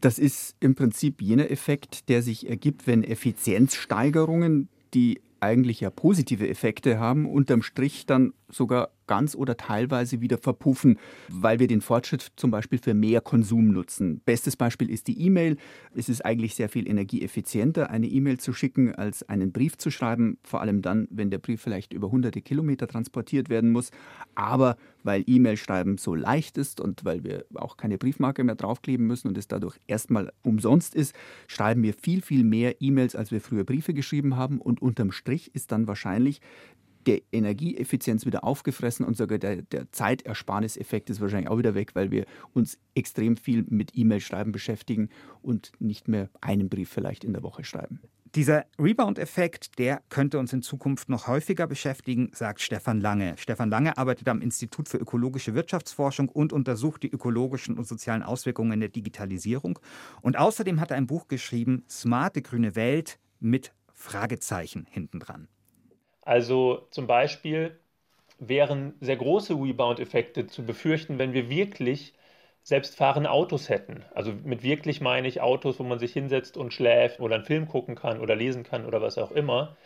Das 0.00 0.18
ist 0.18 0.56
im 0.60 0.74
Prinzip 0.74 1.20
jener 1.20 1.50
Effekt, 1.50 2.08
der 2.08 2.22
sich 2.22 2.48
ergibt, 2.48 2.86
wenn 2.86 3.02
Effizienzsteigerungen, 3.02 4.68
die 4.94 5.20
eigentlich 5.40 5.80
ja 5.80 5.90
positive 5.90 6.48
Effekte 6.48 6.98
haben, 6.98 7.26
unterm 7.26 7.62
Strich 7.62 8.06
dann 8.06 8.32
sogar 8.48 8.90
ganz 9.08 9.34
oder 9.34 9.56
teilweise 9.56 10.20
wieder 10.20 10.38
verpuffen, 10.38 10.98
weil 11.28 11.58
wir 11.58 11.66
den 11.66 11.80
Fortschritt 11.80 12.30
zum 12.36 12.52
Beispiel 12.52 12.78
für 12.78 12.94
mehr 12.94 13.20
Konsum 13.20 13.72
nutzen. 13.72 14.20
Bestes 14.24 14.56
Beispiel 14.56 14.88
ist 14.88 15.08
die 15.08 15.20
E-Mail. 15.20 15.56
Es 15.94 16.08
ist 16.08 16.24
eigentlich 16.24 16.54
sehr 16.54 16.68
viel 16.68 16.88
energieeffizienter, 16.88 17.90
eine 17.90 18.06
E-Mail 18.06 18.38
zu 18.38 18.52
schicken, 18.52 18.94
als 18.94 19.28
einen 19.28 19.50
Brief 19.50 19.76
zu 19.76 19.90
schreiben, 19.90 20.38
vor 20.44 20.60
allem 20.60 20.82
dann, 20.82 21.08
wenn 21.10 21.30
der 21.30 21.38
Brief 21.38 21.60
vielleicht 21.60 21.92
über 21.92 22.12
hunderte 22.12 22.40
Kilometer 22.40 22.86
transportiert 22.86 23.48
werden 23.48 23.72
muss. 23.72 23.90
Aber 24.36 24.76
weil 25.02 25.24
E-Mail 25.26 25.56
schreiben 25.56 25.96
so 25.96 26.14
leicht 26.14 26.58
ist 26.58 26.80
und 26.80 27.04
weil 27.04 27.24
wir 27.24 27.46
auch 27.54 27.76
keine 27.76 27.98
Briefmarke 27.98 28.44
mehr 28.44 28.56
draufkleben 28.56 29.06
müssen 29.06 29.28
und 29.28 29.38
es 29.38 29.48
dadurch 29.48 29.78
erstmal 29.86 30.30
umsonst 30.42 30.94
ist, 30.94 31.14
schreiben 31.46 31.82
wir 31.82 31.94
viel, 31.94 32.20
viel 32.20 32.44
mehr 32.44 32.82
E-Mails, 32.82 33.16
als 33.16 33.30
wir 33.30 33.40
früher 33.40 33.64
Briefe 33.64 33.94
geschrieben 33.94 34.36
haben. 34.36 34.60
Und 34.60 34.82
unterm 34.82 35.12
Strich 35.12 35.54
ist 35.54 35.72
dann 35.72 35.86
wahrscheinlich 35.86 36.40
der 37.08 37.22
Energieeffizienz 37.32 38.26
wieder 38.26 38.44
aufgefressen 38.44 39.06
und 39.06 39.16
sogar 39.16 39.38
der, 39.38 39.62
der 39.62 39.90
Zeitersparniseffekt 39.90 41.08
ist 41.08 41.20
wahrscheinlich 41.20 41.48
auch 41.48 41.58
wieder 41.58 41.74
weg, 41.74 41.94
weil 41.94 42.10
wir 42.10 42.26
uns 42.52 42.78
extrem 42.94 43.36
viel 43.38 43.64
mit 43.68 43.92
E-Mail-Schreiben 43.94 44.52
beschäftigen 44.52 45.08
und 45.40 45.72
nicht 45.78 46.06
mehr 46.06 46.28
einen 46.42 46.68
Brief 46.68 46.90
vielleicht 46.90 47.24
in 47.24 47.32
der 47.32 47.42
Woche 47.42 47.64
schreiben. 47.64 48.00
Dieser 48.34 48.66
Rebound-Effekt, 48.78 49.78
der 49.78 50.02
könnte 50.10 50.38
uns 50.38 50.52
in 50.52 50.60
Zukunft 50.60 51.08
noch 51.08 51.28
häufiger 51.28 51.66
beschäftigen, 51.66 52.30
sagt 52.34 52.60
Stefan 52.60 53.00
Lange. 53.00 53.38
Stefan 53.38 53.70
Lange 53.70 53.96
arbeitet 53.96 54.28
am 54.28 54.42
Institut 54.42 54.86
für 54.86 54.98
ökologische 54.98 55.54
Wirtschaftsforschung 55.54 56.28
und 56.28 56.52
untersucht 56.52 57.04
die 57.04 57.10
ökologischen 57.10 57.78
und 57.78 57.86
sozialen 57.86 58.22
Auswirkungen 58.22 58.80
der 58.80 58.90
Digitalisierung. 58.90 59.78
Und 60.20 60.36
außerdem 60.36 60.78
hat 60.78 60.90
er 60.90 60.98
ein 60.98 61.06
Buch 61.06 61.26
geschrieben, 61.28 61.84
Smarte 61.88 62.42
grüne 62.42 62.76
Welt 62.76 63.18
mit 63.40 63.72
Fragezeichen 63.94 64.86
hintendran. 64.90 65.48
Also 66.28 66.86
zum 66.90 67.06
Beispiel 67.06 67.78
wären 68.38 68.94
sehr 69.00 69.16
große 69.16 69.54
Rebound-Effekte 69.54 70.46
zu 70.46 70.64
befürchten, 70.66 71.18
wenn 71.18 71.32
wir 71.32 71.50
wirklich 71.50 72.14
selbstfahrende 72.62 73.30
Autos 73.30 73.68
hätten. 73.70 74.04
Also 74.14 74.32
mit 74.44 74.62
wirklich 74.62 75.00
meine 75.00 75.28
ich 75.28 75.40
Autos, 75.40 75.78
wo 75.80 75.84
man 75.84 75.98
sich 75.98 76.12
hinsetzt 76.12 76.56
und 76.58 76.74
schläft 76.74 77.20
oder 77.20 77.36
einen 77.36 77.44
Film 77.46 77.66
gucken 77.68 77.94
kann 77.96 78.20
oder 78.20 78.36
lesen 78.36 78.62
kann 78.64 78.84
oder 78.86 79.00
was 79.02 79.18
auch 79.18 79.32
immer, 79.32 79.76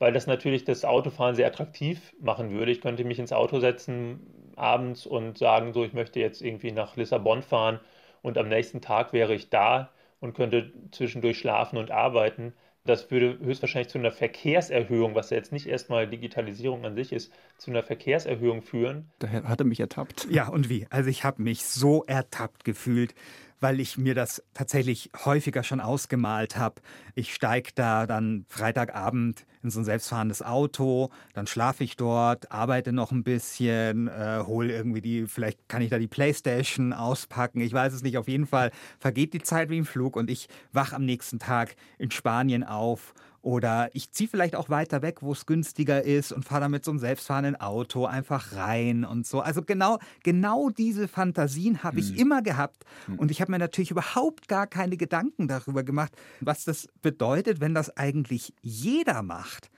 weil 0.00 0.12
das 0.12 0.26
natürlich 0.26 0.64
das 0.64 0.84
Autofahren 0.84 1.36
sehr 1.36 1.46
attraktiv 1.46 2.14
machen 2.20 2.50
würde. 2.50 2.72
Ich 2.72 2.80
könnte 2.80 3.04
mich 3.04 3.20
ins 3.20 3.32
Auto 3.32 3.60
setzen 3.60 4.52
abends 4.56 5.06
und 5.06 5.38
sagen, 5.38 5.72
so, 5.72 5.84
ich 5.84 5.92
möchte 5.92 6.20
jetzt 6.20 6.42
irgendwie 6.42 6.72
nach 6.72 6.96
Lissabon 6.96 7.42
fahren 7.42 7.80
und 8.22 8.38
am 8.38 8.48
nächsten 8.48 8.80
Tag 8.80 9.12
wäre 9.12 9.34
ich 9.34 9.50
da 9.50 9.90
und 10.20 10.34
könnte 10.34 10.72
zwischendurch 10.90 11.38
schlafen 11.38 11.78
und 11.78 11.90
arbeiten. 11.92 12.54
Das 12.84 13.10
würde 13.10 13.38
höchstwahrscheinlich 13.38 13.90
zu 13.90 13.98
einer 13.98 14.10
Verkehrserhöhung, 14.10 15.14
was 15.14 15.30
ja 15.30 15.36
jetzt 15.36 15.52
nicht 15.52 15.66
erstmal 15.66 16.08
Digitalisierung 16.08 16.84
an 16.84 16.96
sich 16.96 17.12
ist, 17.12 17.32
zu 17.56 17.70
einer 17.70 17.84
Verkehrserhöhung 17.84 18.62
führen. 18.62 19.12
Daher 19.20 19.44
hat 19.44 19.60
er 19.60 19.66
mich 19.66 19.78
ertappt. 19.78 20.26
Ja, 20.30 20.48
und 20.48 20.68
wie? 20.68 20.86
Also 20.90 21.08
ich 21.08 21.22
habe 21.22 21.42
mich 21.42 21.64
so 21.64 22.04
ertappt 22.04 22.64
gefühlt, 22.64 23.14
weil 23.62 23.80
ich 23.80 23.96
mir 23.96 24.14
das 24.14 24.42
tatsächlich 24.54 25.10
häufiger 25.24 25.62
schon 25.62 25.80
ausgemalt 25.80 26.56
habe. 26.56 26.82
Ich 27.14 27.32
steige 27.32 27.70
da 27.74 28.06
dann 28.06 28.44
Freitagabend 28.48 29.46
in 29.62 29.70
so 29.70 29.80
ein 29.80 29.84
selbstfahrendes 29.84 30.42
Auto, 30.42 31.10
dann 31.34 31.46
schlafe 31.46 31.84
ich 31.84 31.96
dort, 31.96 32.50
arbeite 32.50 32.92
noch 32.92 33.12
ein 33.12 33.22
bisschen, 33.22 34.08
äh, 34.08 34.42
hole 34.44 34.74
irgendwie 34.74 35.00
die, 35.00 35.26
vielleicht 35.28 35.68
kann 35.68 35.80
ich 35.80 35.90
da 35.90 36.00
die 36.00 36.08
Playstation 36.08 36.92
auspacken, 36.92 37.60
ich 37.60 37.72
weiß 37.72 37.92
es 37.92 38.02
nicht, 38.02 38.18
auf 38.18 38.26
jeden 38.26 38.46
Fall 38.46 38.72
vergeht 38.98 39.32
die 39.32 39.42
Zeit 39.42 39.70
wie 39.70 39.78
im 39.78 39.86
Flug 39.86 40.16
und 40.16 40.28
ich 40.28 40.48
wach 40.72 40.92
am 40.92 41.04
nächsten 41.04 41.38
Tag 41.38 41.76
in 41.98 42.10
Spanien 42.10 42.64
auf 42.64 43.14
oder 43.42 43.90
ich 43.92 44.12
ziehe 44.12 44.28
vielleicht 44.28 44.54
auch 44.54 44.70
weiter 44.70 45.02
weg, 45.02 45.20
wo 45.20 45.32
es 45.32 45.46
günstiger 45.46 46.02
ist 46.02 46.32
und 46.32 46.44
fahre 46.44 46.62
da 46.62 46.68
mit 46.68 46.84
so 46.84 46.92
einem 46.92 47.00
selbstfahrenden 47.00 47.60
Auto 47.60 48.06
einfach 48.06 48.54
rein 48.54 49.04
und 49.04 49.26
so. 49.26 49.40
Also 49.40 49.62
genau, 49.62 49.98
genau 50.22 50.70
diese 50.70 51.08
Fantasien 51.08 51.82
habe 51.82 51.98
ich 51.98 52.10
hm. 52.10 52.16
immer 52.16 52.42
gehabt. 52.42 52.84
Hm. 53.06 53.18
Und 53.18 53.30
ich 53.30 53.40
habe 53.40 53.50
mir 53.50 53.58
natürlich 53.58 53.90
überhaupt 53.90 54.48
gar 54.48 54.68
keine 54.68 54.96
Gedanken 54.96 55.48
darüber 55.48 55.82
gemacht, 55.82 56.12
was 56.40 56.64
das 56.64 56.88
bedeutet, 57.02 57.60
wenn 57.60 57.74
das 57.74 57.96
eigentlich 57.96 58.54
jeder 58.62 59.22
macht. 59.22 59.70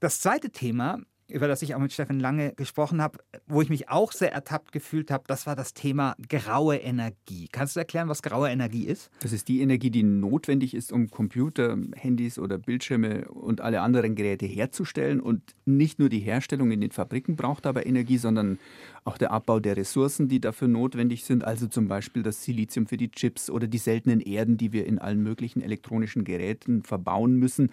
Das 0.00 0.20
zweite 0.20 0.50
Thema 0.50 1.00
über 1.28 1.48
das 1.48 1.62
ich 1.62 1.74
auch 1.74 1.80
mit 1.80 1.92
Steffen 1.92 2.20
Lange 2.20 2.52
gesprochen 2.54 3.02
habe, 3.02 3.18
wo 3.46 3.60
ich 3.60 3.68
mich 3.68 3.88
auch 3.88 4.12
sehr 4.12 4.32
ertappt 4.32 4.72
gefühlt 4.72 5.10
habe, 5.10 5.24
das 5.26 5.46
war 5.46 5.56
das 5.56 5.74
Thema 5.74 6.14
graue 6.28 6.76
Energie. 6.76 7.48
Kannst 7.50 7.76
du 7.76 7.80
erklären, 7.80 8.08
was 8.08 8.22
graue 8.22 8.48
Energie 8.48 8.84
ist? 8.84 9.10
Das 9.20 9.32
ist 9.32 9.48
die 9.48 9.60
Energie, 9.60 9.90
die 9.90 10.02
notwendig 10.02 10.74
ist, 10.74 10.92
um 10.92 11.10
Computer, 11.10 11.76
Handys 11.94 12.38
oder 12.38 12.58
Bildschirme 12.58 13.28
und 13.28 13.60
alle 13.60 13.80
anderen 13.80 14.14
Geräte 14.14 14.46
herzustellen. 14.46 15.20
Und 15.20 15.42
nicht 15.64 15.98
nur 15.98 16.08
die 16.08 16.20
Herstellung 16.20 16.70
in 16.70 16.80
den 16.80 16.92
Fabriken 16.92 17.36
braucht 17.36 17.66
aber 17.66 17.86
Energie, 17.86 18.18
sondern 18.18 18.58
auch 19.04 19.18
der 19.18 19.30
Abbau 19.30 19.60
der 19.60 19.76
Ressourcen, 19.76 20.28
die 20.28 20.40
dafür 20.40 20.68
notwendig 20.68 21.24
sind. 21.24 21.44
Also 21.44 21.66
zum 21.66 21.88
Beispiel 21.88 22.22
das 22.22 22.44
Silizium 22.44 22.86
für 22.86 22.96
die 22.96 23.10
Chips 23.10 23.50
oder 23.50 23.66
die 23.66 23.78
seltenen 23.78 24.20
Erden, 24.20 24.56
die 24.56 24.72
wir 24.72 24.86
in 24.86 24.98
allen 24.98 25.22
möglichen 25.22 25.62
elektronischen 25.62 26.24
Geräten 26.24 26.82
verbauen 26.82 27.36
müssen. 27.36 27.70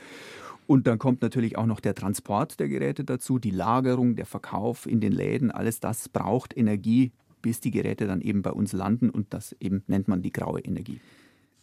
Und 0.68 0.88
dann 0.88 1.00
kommt 1.00 1.22
natürlich 1.22 1.58
auch 1.58 1.66
noch 1.66 1.80
der 1.80 1.96
Transport 1.96 2.60
der 2.60 2.68
Geräte 2.68 3.04
dazu, 3.04 3.40
die 3.40 3.52
Lagerung, 3.52 4.16
der 4.16 4.26
Verkauf 4.26 4.86
in 4.86 5.02
den 5.02 5.12
Läden. 5.12 5.52
Alles 5.52 5.80
das 5.80 6.10
braucht 6.10 6.56
Energie, 6.56 7.12
bis 7.42 7.60
die 7.60 7.72
Geräte 7.72 8.08
dann 8.08 8.22
eben 8.22 8.42
bei 8.42 8.52
uns 8.52 8.74
landen. 8.74 9.10
Und 9.10 9.34
das 9.34 9.56
eben 9.60 9.84
nennt 9.88 10.08
man 10.08 10.22
die 10.22 10.32
graue 10.32 10.62
Energie. 10.62 11.00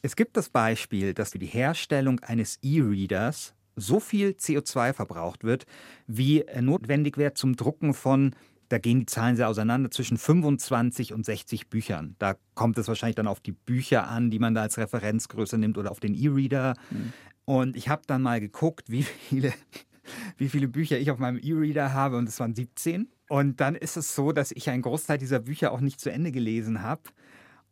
Es 0.02 0.16
gibt 0.16 0.36
das 0.36 0.48
Beispiel, 0.48 1.14
dass 1.14 1.32
für 1.32 1.38
die 1.38 1.46
Herstellung 1.46 2.20
eines 2.20 2.58
E-Readers 2.62 3.54
so 3.76 4.00
viel 4.00 4.30
CO2 4.30 4.92
verbraucht 4.92 5.44
wird, 5.44 5.66
wie 6.06 6.44
notwendig 6.60 7.16
wäre 7.16 7.34
zum 7.34 7.56
Drucken 7.56 7.94
von 7.94 8.34
da 8.70 8.78
gehen 8.78 9.00
die 9.00 9.06
Zahlen 9.06 9.34
sehr 9.34 9.48
auseinander, 9.48 9.90
zwischen 9.90 10.16
25 10.16 11.12
und 11.12 11.26
60 11.26 11.68
Büchern. 11.68 12.14
Da 12.20 12.36
kommt 12.54 12.78
es 12.78 12.86
wahrscheinlich 12.86 13.16
dann 13.16 13.26
auf 13.26 13.40
die 13.40 13.50
Bücher 13.52 14.08
an, 14.08 14.30
die 14.30 14.38
man 14.38 14.54
da 14.54 14.62
als 14.62 14.78
Referenzgröße 14.78 15.58
nimmt 15.58 15.76
oder 15.76 15.90
auf 15.90 15.98
den 15.98 16.14
E-Reader. 16.14 16.74
Mhm. 16.90 17.12
Und 17.50 17.76
ich 17.76 17.88
habe 17.88 18.02
dann 18.06 18.22
mal 18.22 18.38
geguckt, 18.38 18.90
wie 18.92 19.02
viele, 19.02 19.52
wie 20.38 20.48
viele 20.48 20.68
Bücher 20.68 21.00
ich 21.00 21.10
auf 21.10 21.18
meinem 21.18 21.40
E-Reader 21.42 21.92
habe 21.92 22.16
und 22.16 22.28
es 22.28 22.38
waren 22.38 22.54
17. 22.54 23.08
Und 23.28 23.60
dann 23.60 23.74
ist 23.74 23.96
es 23.96 24.14
so, 24.14 24.30
dass 24.30 24.52
ich 24.52 24.70
einen 24.70 24.82
Großteil 24.82 25.18
dieser 25.18 25.40
Bücher 25.40 25.72
auch 25.72 25.80
nicht 25.80 25.98
zu 25.98 26.12
Ende 26.12 26.30
gelesen 26.30 26.80
habe. 26.80 27.02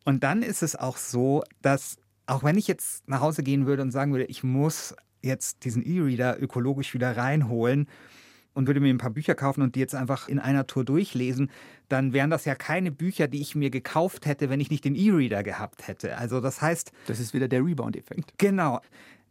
Und 0.04 0.24
dann 0.24 0.42
ist 0.42 0.64
es 0.64 0.74
auch 0.74 0.96
so, 0.96 1.44
dass 1.62 1.96
auch 2.26 2.42
wenn 2.42 2.58
ich 2.58 2.66
jetzt 2.66 3.08
nach 3.08 3.20
Hause 3.20 3.44
gehen 3.44 3.66
würde 3.66 3.82
und 3.82 3.92
sagen 3.92 4.10
würde, 4.10 4.24
ich 4.24 4.42
muss 4.42 4.96
jetzt 5.22 5.64
diesen 5.64 5.84
E-Reader 5.84 6.42
ökologisch 6.42 6.92
wieder 6.92 7.16
reinholen 7.16 7.86
und 8.54 8.66
würde 8.66 8.80
mir 8.80 8.92
ein 8.92 8.98
paar 8.98 9.10
Bücher 9.10 9.36
kaufen 9.36 9.62
und 9.62 9.76
die 9.76 9.80
jetzt 9.80 9.94
einfach 9.94 10.28
in 10.28 10.40
einer 10.40 10.66
Tour 10.66 10.84
durchlesen, 10.84 11.52
dann 11.88 12.12
wären 12.12 12.30
das 12.30 12.44
ja 12.46 12.56
keine 12.56 12.90
Bücher, 12.90 13.28
die 13.28 13.40
ich 13.40 13.54
mir 13.54 13.70
gekauft 13.70 14.26
hätte, 14.26 14.50
wenn 14.50 14.58
ich 14.58 14.70
nicht 14.70 14.84
den 14.84 14.96
E-Reader 14.96 15.44
gehabt 15.44 15.86
hätte. 15.86 16.18
Also 16.18 16.40
das 16.40 16.60
heißt. 16.60 16.90
Das 17.06 17.20
ist 17.20 17.32
wieder 17.32 17.46
der 17.46 17.64
Rebound-Effekt. 17.64 18.32
Genau. 18.38 18.80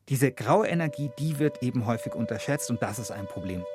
Diese 0.09 0.31
graue 0.31 0.67
Energie, 0.67 1.11
die 1.19 1.37
wird 1.37 1.61
eben 1.61 1.85
häufig 1.85 2.15
unterschätzt 2.15 2.69
und 2.69 2.81
das 2.81 2.97
ist 2.97 3.11
ein 3.11 3.27
Problem. 3.27 3.65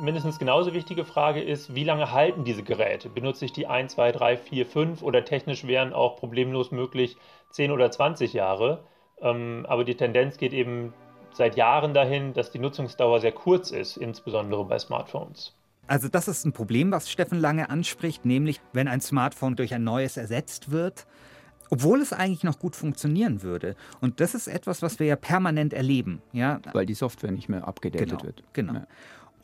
Mindestens 0.00 0.38
genauso 0.38 0.72
wichtige 0.72 1.04
Frage 1.04 1.42
ist, 1.42 1.74
wie 1.74 1.84
lange 1.84 2.12
halten 2.12 2.44
diese 2.44 2.62
Geräte? 2.62 3.08
Benutze 3.08 3.44
ich 3.44 3.52
die 3.52 3.66
1, 3.66 3.94
2, 3.94 4.12
3, 4.12 4.36
4, 4.36 4.66
5 4.66 5.02
oder 5.02 5.24
technisch 5.24 5.66
wären 5.66 5.92
auch 5.92 6.16
problemlos 6.16 6.70
möglich 6.70 7.16
10 7.50 7.70
oder 7.70 7.90
20 7.90 8.32
Jahre? 8.32 8.84
Ähm, 9.20 9.64
aber 9.68 9.84
die 9.84 9.94
Tendenz 9.94 10.36
geht 10.38 10.52
eben 10.52 10.92
seit 11.32 11.56
Jahren 11.56 11.94
dahin, 11.94 12.32
dass 12.34 12.50
die 12.50 12.58
Nutzungsdauer 12.58 13.20
sehr 13.20 13.32
kurz 13.32 13.70
ist, 13.70 13.96
insbesondere 13.96 14.64
bei 14.64 14.78
Smartphones. 14.78 15.54
Also 15.86 16.08
das 16.08 16.28
ist 16.28 16.44
ein 16.44 16.52
Problem, 16.52 16.90
was 16.90 17.10
Steffen 17.10 17.38
Lange 17.38 17.70
anspricht, 17.70 18.24
nämlich 18.24 18.60
wenn 18.72 18.88
ein 18.88 19.00
Smartphone 19.00 19.54
durch 19.54 19.72
ein 19.72 19.84
neues 19.84 20.16
ersetzt 20.16 20.70
wird, 20.70 21.06
obwohl 21.70 22.00
es 22.00 22.12
eigentlich 22.12 22.44
noch 22.44 22.58
gut 22.58 22.76
funktionieren 22.76 23.42
würde. 23.42 23.76
Und 24.00 24.20
das 24.20 24.34
ist 24.34 24.48
etwas, 24.48 24.82
was 24.82 24.98
wir 24.98 25.06
ja 25.06 25.16
permanent 25.16 25.72
erleben. 25.72 26.22
Ja? 26.32 26.60
Weil 26.72 26.86
die 26.86 26.94
Software 26.94 27.32
nicht 27.32 27.48
mehr 27.48 27.66
abgedatet 27.66 28.10
genau, 28.10 28.22
wird. 28.22 28.42
Genau. 28.52 28.74
Ja. 28.74 28.86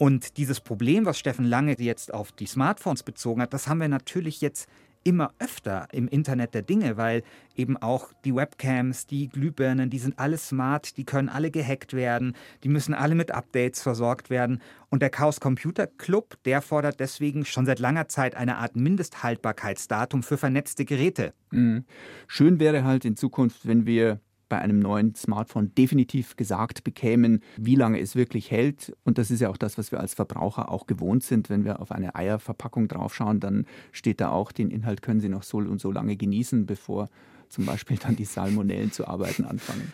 Und 0.03 0.37
dieses 0.37 0.59
Problem, 0.59 1.07
was 1.07 1.17
Steffen 1.17 1.45
Lange 1.45 1.77
jetzt 1.79 2.13
auf 2.13 2.33
die 2.33 2.47
Smartphones 2.47 3.05
bezogen 3.05 3.41
hat, 3.41 3.55
das 3.55 3.69
haben 3.69 3.79
wir 3.79 3.87
natürlich 3.87 4.41
jetzt 4.41 4.69
immer 5.05 5.33
öfter 5.39 5.87
im 5.93 6.09
Internet 6.09 6.55
der 6.55 6.63
Dinge, 6.63 6.97
weil 6.97 7.23
eben 7.55 7.77
auch 7.77 8.13
die 8.25 8.35
Webcams, 8.35 9.07
die 9.07 9.29
Glühbirnen, 9.29 9.91
die 9.91 10.01
sind 10.01 10.19
alle 10.19 10.39
smart, 10.39 10.97
die 10.97 11.05
können 11.05 11.29
alle 11.29 11.53
gehackt 11.53 11.93
werden, 11.93 12.35
die 12.65 12.69
müssen 12.69 12.95
alle 12.95 13.15
mit 13.15 13.31
Updates 13.31 13.81
versorgt 13.81 14.29
werden. 14.29 14.61
Und 14.91 15.03
der 15.03 15.11
Chaos 15.11 15.39
Computer 15.39 15.87
Club, 15.87 16.35
der 16.47 16.63
fordert 16.63 16.99
deswegen 16.99 17.45
schon 17.45 17.65
seit 17.65 17.79
langer 17.79 18.09
Zeit 18.09 18.35
eine 18.35 18.57
Art 18.57 18.75
Mindesthaltbarkeitsdatum 18.75 20.25
für 20.25 20.37
vernetzte 20.37 20.85
Geräte. 20.85 21.33
Mhm. 21.53 21.85
Schön 22.27 22.59
wäre 22.59 22.83
halt 22.83 23.05
in 23.05 23.15
Zukunft, 23.15 23.69
wenn 23.69 23.87
wir 23.87 24.19
bei 24.53 24.59
einem 24.59 24.81
neuen 24.81 25.15
Smartphone 25.15 25.75
definitiv 25.75 26.37
gesagt 26.37 26.85
bekämen, 26.85 27.41
wie 27.57 27.75
lange 27.75 27.99
es 27.99 28.17
wirklich 28.17 28.51
hält. 28.51 28.95
Und 29.03 29.17
das 29.17 29.31
ist 29.31 29.41
ja 29.41 29.49
auch 29.49 29.57
das, 29.57 29.79
was 29.79 29.93
wir 29.93 29.99
als 29.99 30.13
Verbraucher 30.13 30.71
auch 30.71 30.87
gewohnt 30.87 31.25
sind. 31.25 31.49
Wenn 31.49 31.65
wir 31.65 31.81
auf 31.81 31.91
eine 31.91 32.15
Eierverpackung 32.15 32.87
draufschauen, 32.87 33.41
dann 33.41 33.65
steht 33.93 34.21
da 34.21 34.29
auch, 34.29 34.53
den 34.53 34.71
Inhalt 34.71 35.01
können 35.01 35.21
Sie 35.21 35.31
noch 35.31 35.43
so 35.43 35.57
und 35.57 35.81
so 35.81 35.91
lange 35.91 36.17
genießen, 36.17 36.67
bevor 36.67 37.09
zum 37.49 37.65
Beispiel 37.65 37.97
dann 37.97 38.15
die 38.15 38.27
Salmonellen 38.27 38.93
zu 38.93 39.09
arbeiten 39.09 39.47
anfangen. 39.47 39.91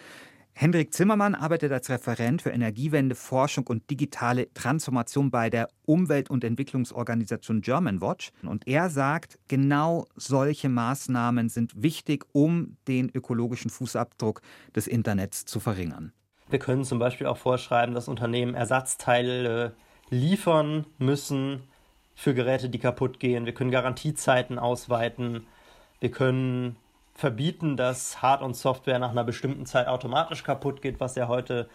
Hendrik 0.61 0.93
Zimmermann 0.93 1.37
arbeitet 1.37 1.71
als 1.71 1.89
Referent 1.89 2.43
für 2.43 2.51
Energiewende, 2.51 3.15
Forschung 3.15 3.69
und 3.69 3.89
digitale 3.91 4.53
Transformation 4.55 5.31
bei 5.31 5.51
der 5.51 5.69
Umwelt- 5.87 6.31
und 6.31 6.43
Entwicklungsorganisation 6.43 7.61
Germanwatch. 7.61 8.33
Und 8.43 8.67
er 8.67 8.91
sagt, 8.91 9.39
genau 9.47 10.07
solche 10.17 10.69
Maßnahmen 10.69 11.49
sind 11.49 11.81
wichtig, 11.81 12.25
um 12.33 12.77
den 12.89 13.09
ökologischen 13.09 13.71
Fußabdruck 13.71 14.43
des 14.75 14.89
Internets 14.89 15.45
zu 15.45 15.61
verringern. 15.61 16.13
Wir 16.51 16.59
können 16.59 16.83
zum 16.83 16.99
Beispiel 16.99 17.29
auch 17.29 17.39
vorschreiben, 17.39 17.95
dass 17.95 18.09
Unternehmen 18.09 18.55
Ersatzteile 18.55 19.77
liefern 20.11 20.87
müssen 20.99 21.63
für 22.17 22.35
Geräte, 22.35 22.69
die 22.69 22.81
kaputt 22.81 23.21
gehen. 23.21 23.47
Wir 23.47 23.55
können 23.55 23.71
Garantiezeiten 23.71 24.59
ausweiten. 24.59 25.47
Wir 26.01 26.11
können 26.11 26.75
verbieten, 27.19 27.77
dass 27.77 28.23
Hard- 28.23 28.43
und 28.43 28.55
Software 28.55 29.01
nach 29.01 29.11
einer 29.11 29.25
bestimmten 29.25 29.67
Zeit 29.67 29.89
automatisch 29.89 30.45
kaputt 30.45 30.81
geht, 30.83 31.01
was 31.01 31.17
ja 31.17 31.27
heute 31.27 31.69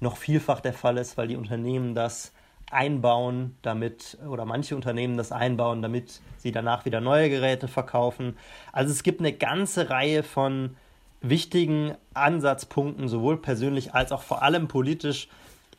noch 0.00 0.16
vielfach 0.16 0.60
der 0.60 0.72
Fall 0.72 0.96
ist, 0.96 1.18
weil 1.18 1.28
die 1.28 1.36
Unternehmen 1.36 1.94
das 1.94 2.32
einbauen, 2.70 3.56
damit, 3.60 4.16
oder 4.26 4.46
manche 4.46 4.74
Unternehmen 4.74 5.18
das 5.18 5.32
einbauen, 5.32 5.82
damit 5.82 6.22
sie 6.38 6.50
danach 6.50 6.86
wieder 6.86 7.02
neue 7.02 7.28
Geräte 7.28 7.68
verkaufen. 7.68 8.38
Also 8.72 8.90
es 8.90 9.02
gibt 9.02 9.20
eine 9.20 9.34
ganze 9.34 9.90
Reihe 9.90 10.22
von 10.22 10.76
wichtigen 11.20 11.94
Ansatzpunkten, 12.14 13.06
sowohl 13.06 13.36
persönlich 13.36 13.92
als 13.92 14.12
auch 14.12 14.22
vor 14.22 14.42
allem 14.42 14.66
politisch, 14.66 15.28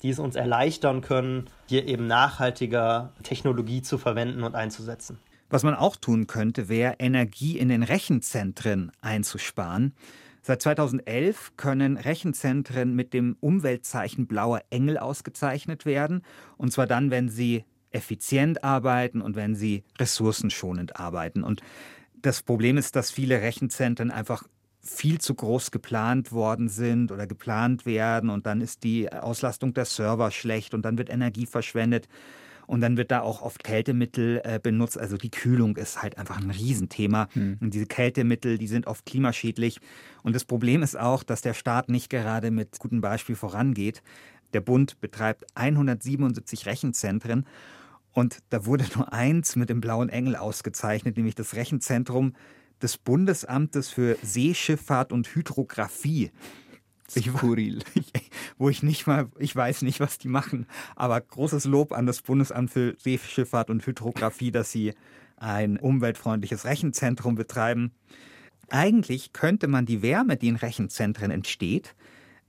die 0.04 0.12
es 0.12 0.20
uns 0.20 0.36
erleichtern 0.36 1.02
können, 1.02 1.50
hier 1.70 1.88
eben 1.88 2.06
nachhaltiger 2.06 3.14
Technologie 3.24 3.82
zu 3.82 3.98
verwenden 3.98 4.44
und 4.44 4.54
einzusetzen. 4.54 5.20
Was 5.50 5.64
man 5.64 5.76
auch 5.76 5.96
tun 5.96 6.28
könnte, 6.28 6.70
wäre 6.70 6.96
Energie 7.00 7.58
in 7.58 7.70
den 7.70 7.84
Rechenzentren 7.84 8.92
einzusparen. 9.02 9.94
Seit 10.42 10.62
2011 10.62 11.54
können 11.58 11.98
Rechenzentren 11.98 12.96
mit 12.96 13.14
dem 13.14 13.36
Umweltzeichen 13.40 14.28
blauer 14.28 14.62
Engel 14.70 14.98
ausgezeichnet 14.98 15.86
werden. 15.86 16.22
Und 16.58 16.72
zwar 16.72 16.88
dann, 16.88 17.12
wenn 17.12 17.30
sie 17.30 17.66
effizient 17.92 18.64
arbeiten 18.64 19.22
und 19.22 19.36
wenn 19.36 19.56
sie 19.56 19.84
ressourcenschonend 20.00 21.00
arbeiten. 21.00 21.44
Und 21.44 21.62
das 22.22 22.44
Problem 22.44 22.78
ist, 22.78 22.96
dass 22.96 23.12
viele 23.12 23.42
Rechenzentren 23.42 24.12
einfach 24.12 24.44
viel 24.82 25.20
zu 25.20 25.36
groß 25.36 25.72
geplant 25.72 26.32
worden 26.32 26.70
sind 26.70 27.12
oder 27.12 27.28
geplant 27.28 27.86
werden 27.86 28.30
und 28.30 28.46
dann 28.46 28.62
ist 28.62 28.84
die 28.84 29.12
Auslastung 29.12 29.74
der 29.74 29.86
Server 29.86 30.32
schlecht 30.32 30.74
und 30.74 30.84
dann 30.84 30.98
wird 30.98 31.10
Energie 31.10 31.46
verschwendet. 31.46 32.08
Und 32.68 32.82
dann 32.82 32.98
wird 32.98 33.12
da 33.12 33.22
auch 33.22 33.42
oft 33.42 33.64
Kältemittel 33.64 34.42
äh, 34.44 34.60
benutzt. 34.62 35.00
Also 35.00 35.18
die 35.18 35.32
Kühlung 35.32 35.78
ist 35.78 36.02
halt 36.02 36.18
einfach 36.18 36.38
ein 36.38 36.52
Riesenthema. 36.52 37.30
Hm. 37.32 37.58
Und 37.62 37.74
diese 37.74 37.86
Kältemittel, 37.86 38.58
die 38.58 38.68
sind 38.68 38.88
oft 38.88 39.06
klimaschädlich. 39.06 39.80
Und 40.22 40.36
das 40.36 40.44
Problem 40.44 40.84
ist 40.84 41.00
auch, 41.00 41.24
dass 41.24 41.42
der 41.42 41.54
Staat 41.54 41.90
nicht 41.90 42.10
gerade 42.10 42.52
mit 42.52 42.78
gutem 42.78 43.00
Beispiel 43.00 43.36
vorangeht. 43.36 44.04
Der 44.54 44.62
Bund 44.62 45.00
betreibt 45.00 45.46
177 45.56 46.66
Rechenzentren. 46.66 47.46
Und 48.12 48.40
da 48.50 48.66
wurde 48.66 48.86
nur 48.96 49.14
eins 49.14 49.56
mit 49.56 49.70
dem 49.70 49.80
blauen 49.80 50.10
Engel 50.10 50.36
ausgezeichnet, 50.36 51.16
nämlich 51.16 51.36
das 51.36 51.56
Rechenzentrum 51.56 52.34
des 52.82 52.98
Bundesamtes 52.98 53.90
für 53.90 54.18
Seeschifffahrt 54.22 55.12
und 55.12 55.34
Hydrographie. 55.36 56.32
Skurril. 57.10 57.80
wo 58.58 58.70
ich 58.70 58.84
nicht 58.84 59.08
mal, 59.08 59.30
ich 59.38 59.56
weiß 59.56 59.82
nicht, 59.84 60.00
was 60.00 60.18
die 60.18 60.28
machen, 60.28 60.66
aber 60.96 61.20
großes 61.22 61.66
Lob 61.66 61.92
an 61.92 62.06
das 62.06 62.22
Bundesamt 62.22 62.72
für 62.72 62.96
Seeschifffahrt 62.98 63.70
und 63.70 63.86
Hydrographie, 63.86 64.52
dass 64.52 64.72
sie 64.72 64.94
ein 65.38 65.78
umweltfreundliches 65.78 66.66
Rechenzentrum 66.66 67.36
betreiben. 67.36 67.92
Eigentlich 68.70 69.34
könnte 69.34 69.68
man 69.68 69.86
die 69.86 70.02
Wärme, 70.02 70.36
die 70.36 70.50
in 70.50 70.56
Rechenzentren 70.56 71.32
entsteht, 71.32 71.96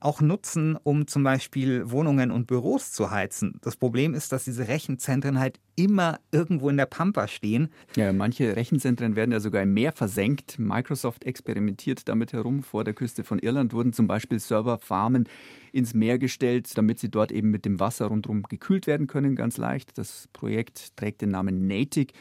auch 0.00 0.21
nutzen, 0.21 0.76
um 0.83 1.07
zum 1.07 1.25
Beispiel 1.25 1.90
Wohnungen 1.90 2.31
und 2.31 2.47
Büros 2.47 2.93
zu 2.93 3.11
heizen. 3.11 3.59
Das 3.62 3.76
Problem 3.76 4.14
ist, 4.14 4.33
dass 4.33 4.45
diese 4.45 4.69
Rechenzentren 4.69 5.38
halt 5.38 5.59
immer 5.76 6.21
irgendwo 6.31 6.69
in 6.69 6.76
der 6.76 6.87
Pampa 6.87 7.28
stehen. 7.28 7.71
Ja, 7.97 8.12
manche 8.12 8.57
Rechenzentren 8.57 9.17
werden 9.17 9.33
ja 9.33 9.40
sogar 9.40 9.62
im 9.62 9.75
Meer 9.75 9.93
versenkt. 9.93 10.59
Microsoft 10.59 11.25
experimentiert 11.25 12.09
damit 12.09 12.33
herum. 12.33 12.62
Vor 12.62 12.85
der 12.85 12.95
Küste 12.95 13.25
von 13.25 13.38
Irland 13.38 13.73
wurden 13.73 13.93
zum 13.93 14.07
Beispiel 14.07 14.38
Serverfarmen 14.38 15.28
ins 15.73 15.95
Meer 15.95 16.19
gestellt, 16.19 16.76
damit 16.76 16.99
sie 16.99 17.11
dort 17.11 17.33
eben 17.33 17.50
mit 17.50 17.64
dem 17.64 17.81
Wasser 17.81 18.07
rundherum 18.07 18.43
gekühlt 18.45 18.87
werden 18.87 19.07
können, 19.07 19.37
ganz 19.37 19.57
leicht. 19.57 19.99
Das 19.99 20.28
Projekt 20.33 20.97
trägt 20.97 21.23
den 21.23 21.31
Namen 21.31 21.67
Natick 21.67 22.12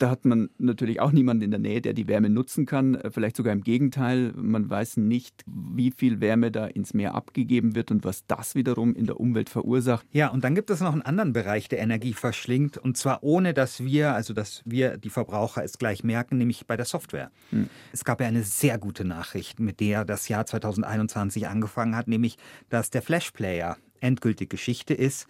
da 0.00 0.08
hat 0.08 0.24
man 0.24 0.48
natürlich 0.58 1.00
auch 1.00 1.12
niemanden 1.12 1.44
in 1.44 1.50
der 1.50 1.60
Nähe, 1.60 1.82
der 1.82 1.92
die 1.92 2.08
Wärme 2.08 2.30
nutzen 2.30 2.64
kann. 2.64 2.94
Äh, 2.94 3.10
vielleicht 3.10 3.36
sogar 3.36 3.52
im 3.52 3.60
Gegenteil. 3.60 4.32
Man 4.34 4.68
weiß 4.68 4.96
nicht, 4.96 5.44
wie 5.46 5.90
viel 5.90 6.20
Wärme 6.20 6.50
da 6.50 6.66
ins 6.66 6.94
Meer 6.94 7.14
abgegeben 7.14 7.74
wird 7.74 7.90
und 7.90 8.04
was 8.04 8.26
das 8.26 8.54
wiederum 8.54 8.94
in 8.94 9.06
der 9.06 9.20
Umwelt 9.20 9.50
verursacht. 9.50 10.06
Ja, 10.12 10.28
und 10.28 10.42
dann 10.42 10.54
gibt 10.54 10.70
es 10.70 10.80
noch 10.80 10.92
einen 10.92 11.02
anderen 11.02 11.32
Bereich, 11.32 11.68
der 11.68 11.80
Energie 11.80 12.14
verschlingt. 12.14 12.78
Und 12.78 12.96
zwar 12.96 13.22
ohne, 13.22 13.52
dass 13.52 13.84
wir, 13.84 14.14
also 14.14 14.32
dass 14.32 14.62
wir, 14.64 14.96
die 14.96 15.10
Verbraucher, 15.10 15.62
es 15.62 15.78
gleich 15.78 16.02
merken, 16.02 16.38
nämlich 16.38 16.66
bei 16.66 16.76
der 16.76 16.86
Software. 16.86 17.30
Hm. 17.50 17.68
Es 17.92 18.04
gab 18.04 18.20
ja 18.20 18.26
eine 18.26 18.42
sehr 18.42 18.78
gute 18.78 19.04
Nachricht, 19.04 19.60
mit 19.60 19.80
der 19.80 20.06
das 20.06 20.28
Jahr 20.28 20.46
2021 20.46 21.46
angefangen 21.46 21.94
hat, 21.94 22.08
nämlich, 22.08 22.38
dass 22.70 22.90
der 22.90 23.02
Flash 23.02 23.32
Player 23.32 23.76
endgültig 24.00 24.48
Geschichte 24.48 24.94
ist 24.94 25.28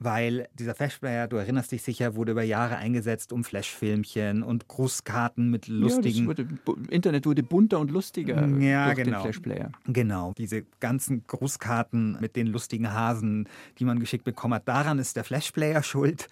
weil 0.00 0.48
dieser 0.54 0.74
Flashplayer, 0.74 1.26
du 1.26 1.36
erinnerst 1.36 1.72
dich 1.72 1.82
sicher, 1.82 2.14
wurde 2.14 2.32
über 2.32 2.42
Jahre 2.42 2.76
eingesetzt, 2.76 3.32
um 3.32 3.42
Flashfilmchen 3.42 4.44
und 4.44 4.68
Grußkarten 4.68 5.50
mit 5.50 5.66
lustigen. 5.66 6.20
Ja, 6.20 6.26
wurde, 6.26 6.48
Internet 6.88 7.26
wurde 7.26 7.42
bunter 7.42 7.80
und 7.80 7.90
lustiger 7.90 8.46
ja, 8.58 8.86
durch 8.86 9.04
genau. 9.04 9.18
den 9.18 9.22
Flashplayer. 9.22 9.72
Genau, 9.86 10.34
diese 10.38 10.62
ganzen 10.78 11.26
Grußkarten 11.26 12.18
mit 12.20 12.36
den 12.36 12.46
lustigen 12.46 12.92
Hasen, 12.92 13.48
die 13.78 13.84
man 13.84 13.98
geschickt 13.98 14.24
bekommen 14.24 14.54
hat, 14.54 14.68
daran 14.68 15.00
ist 15.00 15.16
der 15.16 15.24
Flashplayer 15.24 15.82
schuld. 15.82 16.28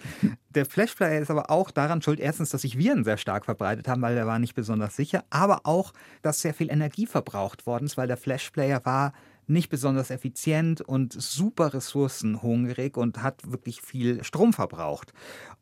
Der 0.51 0.65
Flashplayer 0.65 1.21
ist 1.21 1.31
aber 1.31 1.51
auch 1.51 1.73
daran 1.73 2.03
schuld, 2.03 2.21
erstens, 2.21 2.51
dass 2.51 2.63
sich 2.63 2.79
Viren 2.79 3.03
sehr 3.03 3.17
stark 3.17 3.45
verbreitet 3.45 3.89
haben, 3.89 4.01
weil 4.01 4.15
der 4.15 4.29
war 4.29 4.39
nicht 4.39 4.55
besonders 4.55 4.95
sicher, 4.95 5.25
aber 5.31 5.63
auch, 5.65 5.93
dass 6.23 6.41
sehr 6.41 6.55
viel 6.55 6.71
Energie 6.71 7.07
verbraucht 7.07 7.67
worden 7.67 7.87
ist, 7.87 7.97
weil 7.97 8.07
der 8.07 8.17
Flashplayer 8.17 8.85
war 8.85 9.13
nicht 9.47 9.69
besonders 9.69 10.11
effizient 10.11 10.81
und 10.81 11.13
super 11.13 11.75
ressourcenhungrig 11.75 12.97
und 12.97 13.23
hat 13.23 13.51
wirklich 13.51 13.81
viel 13.81 14.25
Strom 14.25 14.53
verbraucht. 14.53 15.13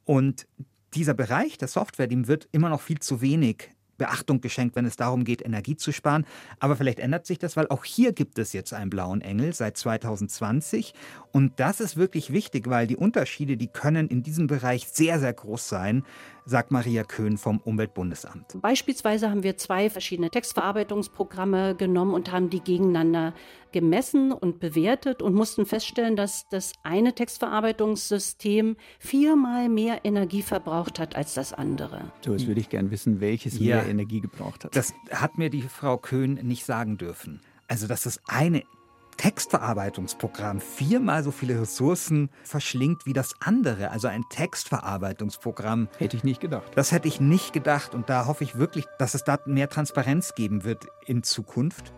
Und 0.04 0.46
dieser 0.94 1.14
Bereich 1.14 1.58
der 1.58 1.68
Software, 1.68 2.06
dem 2.06 2.28
wird 2.28 2.48
immer 2.52 2.68
noch 2.68 2.80
viel 2.80 3.00
zu 3.00 3.20
wenig 3.20 3.70
Beachtung 3.96 4.40
geschenkt, 4.40 4.76
wenn 4.76 4.86
es 4.86 4.96
darum 4.96 5.24
geht, 5.24 5.44
Energie 5.44 5.76
zu 5.76 5.92
sparen. 5.92 6.26
Aber 6.58 6.76
vielleicht 6.76 6.98
ändert 6.98 7.26
sich 7.26 7.38
das, 7.38 7.56
weil 7.56 7.68
auch 7.68 7.84
hier 7.84 8.12
gibt 8.12 8.38
es 8.38 8.52
jetzt 8.52 8.72
einen 8.72 8.90
blauen 8.90 9.20
Engel 9.20 9.54
seit 9.54 9.76
2020. 9.76 10.94
Und 11.32 11.52
das 11.60 11.80
ist 11.80 11.96
wirklich 11.96 12.32
wichtig, 12.32 12.68
weil 12.68 12.86
die 12.86 12.96
Unterschiede, 12.96 13.56
die 13.56 13.68
können 13.68 14.08
in 14.08 14.22
diesem 14.22 14.46
Bereich 14.46 14.88
sehr, 14.88 15.20
sehr 15.20 15.32
groß 15.32 15.68
sein 15.68 16.04
sagt 16.46 16.70
Maria 16.70 17.04
Köhn 17.04 17.38
vom 17.38 17.58
Umweltbundesamt. 17.58 18.60
Beispielsweise 18.60 19.30
haben 19.30 19.42
wir 19.42 19.56
zwei 19.56 19.90
verschiedene 19.90 20.30
Textverarbeitungsprogramme 20.30 21.74
genommen 21.74 22.14
und 22.14 22.30
haben 22.32 22.50
die 22.50 22.60
gegeneinander 22.60 23.34
gemessen 23.72 24.32
und 24.32 24.60
bewertet 24.60 25.22
und 25.22 25.34
mussten 25.34 25.66
feststellen, 25.66 26.16
dass 26.16 26.46
das 26.50 26.72
eine 26.82 27.14
Textverarbeitungssystem 27.14 28.76
viermal 28.98 29.68
mehr 29.68 30.04
Energie 30.04 30.42
verbraucht 30.42 30.98
hat 30.98 31.16
als 31.16 31.34
das 31.34 31.52
andere. 31.52 32.12
So, 32.24 32.32
jetzt 32.32 32.46
würde 32.46 32.60
ich 32.60 32.68
gerne 32.68 32.90
wissen, 32.90 33.20
welches 33.20 33.58
ja, 33.58 33.76
mehr 33.76 33.88
Energie 33.88 34.20
gebraucht 34.20 34.64
hat. 34.64 34.76
Das 34.76 34.94
hat 35.10 35.38
mir 35.38 35.50
die 35.50 35.62
Frau 35.62 35.98
Köhn 35.98 36.34
nicht 36.34 36.64
sagen 36.64 36.98
dürfen. 36.98 37.40
Also, 37.66 37.86
dass 37.86 38.02
das 38.02 38.20
eine 38.26 38.62
Textverarbeitungsprogramm 39.16 40.60
viermal 40.60 41.22
so 41.22 41.30
viele 41.30 41.60
Ressourcen 41.60 42.30
verschlingt 42.42 43.06
wie 43.06 43.12
das 43.12 43.34
andere. 43.40 43.90
Also 43.90 44.08
ein 44.08 44.24
Textverarbeitungsprogramm. 44.30 45.88
Hätte 45.98 46.16
ich 46.16 46.24
nicht 46.24 46.40
gedacht. 46.40 46.72
Das 46.74 46.92
hätte 46.92 47.08
ich 47.08 47.20
nicht 47.20 47.52
gedacht. 47.52 47.94
Und 47.94 48.10
da 48.10 48.26
hoffe 48.26 48.44
ich 48.44 48.56
wirklich, 48.56 48.86
dass 48.98 49.14
es 49.14 49.24
da 49.24 49.38
mehr 49.46 49.68
Transparenz 49.68 50.34
geben 50.34 50.64
wird 50.64 50.86
in 51.06 51.22
Zukunft. 51.22 51.92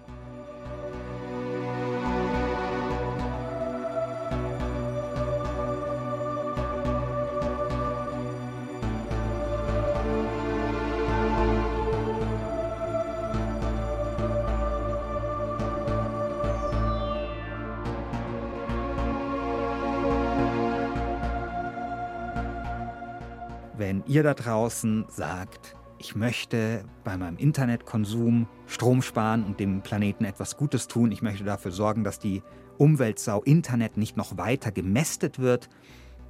Wenn 23.86 24.02
ihr 24.08 24.24
da 24.24 24.34
draußen 24.34 25.04
sagt, 25.06 25.76
ich 25.98 26.16
möchte 26.16 26.84
bei 27.04 27.16
meinem 27.16 27.36
Internetkonsum 27.36 28.48
Strom 28.66 29.00
sparen 29.00 29.44
und 29.44 29.60
dem 29.60 29.80
Planeten 29.80 30.24
etwas 30.24 30.56
Gutes 30.56 30.88
tun, 30.88 31.12
ich 31.12 31.22
möchte 31.22 31.44
dafür 31.44 31.70
sorgen, 31.70 32.02
dass 32.02 32.18
die 32.18 32.42
Umweltsau 32.78 33.44
Internet 33.44 33.96
nicht 33.96 34.16
noch 34.16 34.36
weiter 34.38 34.72
gemästet 34.72 35.38
wird, 35.38 35.68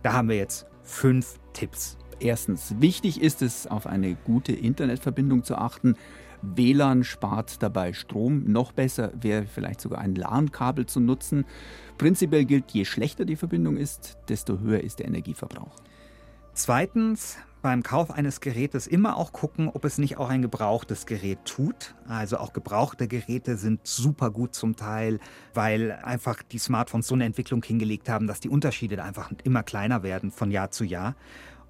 da 0.02 0.12
haben 0.12 0.28
wir 0.28 0.36
jetzt 0.36 0.66
fünf 0.82 1.38
Tipps. 1.54 1.96
Erstens, 2.20 2.74
wichtig 2.78 3.22
ist 3.22 3.40
es, 3.40 3.66
auf 3.66 3.86
eine 3.86 4.16
gute 4.16 4.52
Internetverbindung 4.52 5.42
zu 5.42 5.56
achten. 5.56 5.94
WLAN 6.42 7.04
spart 7.04 7.62
dabei 7.62 7.94
Strom. 7.94 8.44
Noch 8.44 8.72
besser 8.72 9.12
wäre 9.18 9.46
vielleicht 9.46 9.80
sogar 9.80 10.00
ein 10.00 10.14
LAN-Kabel 10.14 10.84
zu 10.84 11.00
nutzen. 11.00 11.46
Prinzipiell 11.96 12.44
gilt, 12.44 12.70
je 12.72 12.84
schlechter 12.84 13.24
die 13.24 13.36
Verbindung 13.36 13.78
ist, 13.78 14.18
desto 14.28 14.60
höher 14.60 14.84
ist 14.84 14.98
der 14.98 15.06
Energieverbrauch. 15.06 15.80
Zweitens, 16.58 17.36
beim 17.60 17.82
Kauf 17.82 18.10
eines 18.10 18.40
Gerätes 18.40 18.86
immer 18.86 19.18
auch 19.18 19.34
gucken, 19.34 19.68
ob 19.68 19.84
es 19.84 19.98
nicht 19.98 20.16
auch 20.16 20.30
ein 20.30 20.40
gebrauchtes 20.40 21.04
Gerät 21.04 21.38
tut. 21.44 21.94
Also 22.08 22.38
auch 22.38 22.54
gebrauchte 22.54 23.08
Geräte 23.08 23.58
sind 23.58 23.86
super 23.86 24.30
gut 24.30 24.54
zum 24.54 24.74
Teil, 24.74 25.20
weil 25.52 25.92
einfach 25.92 26.42
die 26.42 26.56
Smartphones 26.58 27.08
so 27.08 27.14
eine 27.14 27.26
Entwicklung 27.26 27.62
hingelegt 27.62 28.08
haben, 28.08 28.26
dass 28.26 28.40
die 28.40 28.48
Unterschiede 28.48 29.04
einfach 29.04 29.30
immer 29.44 29.62
kleiner 29.64 30.02
werden 30.02 30.30
von 30.30 30.50
Jahr 30.50 30.70
zu 30.70 30.84
Jahr. 30.84 31.14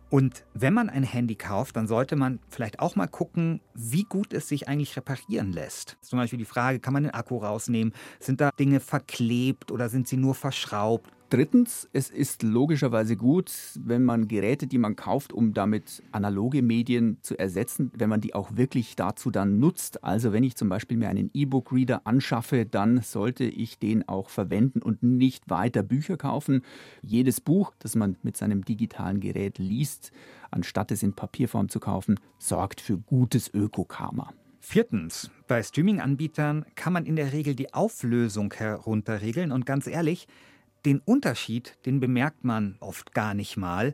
Und 0.08 0.44
wenn 0.54 0.72
man 0.72 0.88
ein 0.88 1.02
Handy 1.02 1.34
kauft, 1.34 1.74
dann 1.74 1.88
sollte 1.88 2.14
man 2.14 2.38
vielleicht 2.48 2.78
auch 2.78 2.94
mal 2.94 3.08
gucken, 3.08 3.60
wie 3.74 4.04
gut 4.04 4.32
es 4.32 4.46
sich 4.46 4.68
eigentlich 4.68 4.96
reparieren 4.96 5.52
lässt. 5.52 5.96
Zum 6.00 6.20
Beispiel 6.20 6.38
die 6.38 6.44
Frage, 6.44 6.78
kann 6.78 6.92
man 6.92 7.02
den 7.02 7.12
Akku 7.12 7.38
rausnehmen? 7.38 7.92
Sind 8.20 8.40
da 8.40 8.50
Dinge 8.56 8.78
verklebt 8.78 9.72
oder 9.72 9.88
sind 9.88 10.06
sie 10.06 10.16
nur 10.16 10.36
verschraubt? 10.36 11.10
Drittens, 11.28 11.88
es 11.92 12.08
ist 12.08 12.44
logischerweise 12.44 13.16
gut, 13.16 13.50
wenn 13.82 14.04
man 14.04 14.28
Geräte, 14.28 14.68
die 14.68 14.78
man 14.78 14.94
kauft, 14.94 15.32
um 15.32 15.54
damit 15.54 16.00
analoge 16.12 16.62
Medien 16.62 17.18
zu 17.20 17.36
ersetzen, 17.36 17.90
wenn 17.96 18.08
man 18.08 18.20
die 18.20 18.32
auch 18.32 18.56
wirklich 18.56 18.94
dazu 18.94 19.32
dann 19.32 19.58
nutzt. 19.58 20.04
Also 20.04 20.32
wenn 20.32 20.44
ich 20.44 20.54
zum 20.54 20.68
Beispiel 20.68 20.96
mir 20.96 21.08
einen 21.08 21.30
E-Book-Reader 21.34 22.02
anschaffe, 22.04 22.64
dann 22.64 23.02
sollte 23.02 23.42
ich 23.42 23.80
den 23.80 24.08
auch 24.08 24.30
verwenden 24.30 24.82
und 24.82 25.02
nicht 25.02 25.50
weiter 25.50 25.82
Bücher 25.82 26.16
kaufen. 26.16 26.62
Jedes 27.02 27.40
Buch, 27.40 27.74
das 27.80 27.96
man 27.96 28.16
mit 28.22 28.36
seinem 28.36 28.64
digitalen 28.64 29.18
Gerät 29.18 29.58
liest, 29.58 30.12
anstatt 30.52 30.92
es 30.92 31.02
in 31.02 31.12
Papierform 31.12 31.68
zu 31.68 31.80
kaufen, 31.80 32.20
sorgt 32.38 32.80
für 32.80 32.98
gutes 32.98 33.52
Ökokarma. 33.52 34.32
Viertens, 34.60 35.30
bei 35.48 35.60
Streaming-Anbietern 35.60 36.66
kann 36.76 36.92
man 36.92 37.04
in 37.04 37.16
der 37.16 37.32
Regel 37.32 37.56
die 37.56 37.74
Auflösung 37.74 38.54
herunterregeln 38.54 39.50
und 39.50 39.66
ganz 39.66 39.88
ehrlich, 39.88 40.28
den 40.86 41.00
Unterschied, 41.00 41.76
den 41.84 42.00
bemerkt 42.00 42.44
man 42.44 42.76
oft 42.80 43.12
gar 43.12 43.34
nicht 43.34 43.56
mal. 43.56 43.92